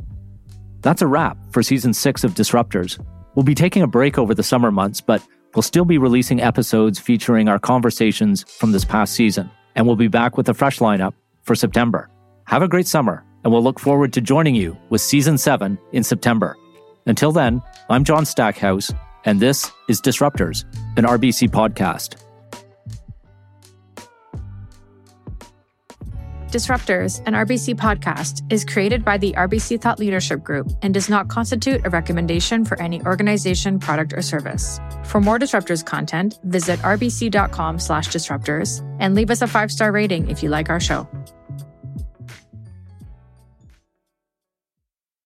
That's 0.80 1.02
a 1.02 1.06
wrap 1.06 1.36
for 1.50 1.62
season 1.62 1.92
six 1.92 2.24
of 2.24 2.32
Disruptors. 2.34 2.98
We'll 3.34 3.44
be 3.44 3.54
taking 3.54 3.82
a 3.82 3.86
break 3.86 4.18
over 4.18 4.34
the 4.34 4.42
summer 4.42 4.70
months, 4.70 5.00
but 5.00 5.22
we'll 5.54 5.62
still 5.62 5.84
be 5.84 5.98
releasing 5.98 6.40
episodes 6.40 6.98
featuring 6.98 7.48
our 7.48 7.58
conversations 7.58 8.44
from 8.50 8.72
this 8.72 8.84
past 8.84 9.14
season. 9.14 9.50
And 9.76 9.86
we'll 9.86 9.96
be 9.96 10.08
back 10.08 10.36
with 10.36 10.48
a 10.48 10.54
fresh 10.54 10.80
lineup 10.80 11.12
for 11.42 11.54
September. 11.54 12.08
Have 12.46 12.62
a 12.62 12.68
great 12.68 12.86
summer, 12.86 13.24
and 13.44 13.52
we'll 13.52 13.62
look 13.62 13.78
forward 13.78 14.12
to 14.12 14.20
joining 14.20 14.54
you 14.54 14.76
with 14.90 15.00
season 15.00 15.38
seven 15.38 15.78
in 15.92 16.02
September. 16.02 16.56
Until 17.06 17.32
then, 17.32 17.60
I'm 17.90 18.04
John 18.04 18.24
Stackhouse, 18.24 18.92
and 19.24 19.40
this 19.40 19.70
is 19.88 20.00
Disruptors, 20.00 20.64
an 20.96 21.04
RBC 21.04 21.50
podcast. 21.50 22.21
Disruptors, 26.52 27.26
an 27.26 27.32
RBC 27.32 27.76
podcast, 27.76 28.42
is 28.52 28.62
created 28.62 29.06
by 29.06 29.16
the 29.16 29.32
RBC 29.32 29.80
Thought 29.80 29.98
Leadership 29.98 30.42
Group 30.42 30.70
and 30.82 30.92
does 30.92 31.08
not 31.08 31.28
constitute 31.28 31.80
a 31.86 31.88
recommendation 31.88 32.62
for 32.62 32.78
any 32.78 33.00
organization, 33.04 33.78
product, 33.78 34.12
or 34.12 34.20
service. 34.20 34.78
For 35.04 35.18
more 35.18 35.38
Disruptors 35.38 35.82
content, 35.82 36.38
visit 36.44 36.78
rbc.com 36.80 37.78
slash 37.78 38.08
disruptors 38.08 38.86
and 39.00 39.14
leave 39.14 39.30
us 39.30 39.40
a 39.40 39.46
five-star 39.46 39.92
rating 39.92 40.28
if 40.28 40.42
you 40.42 40.50
like 40.50 40.68
our 40.68 40.78
show. 40.78 41.08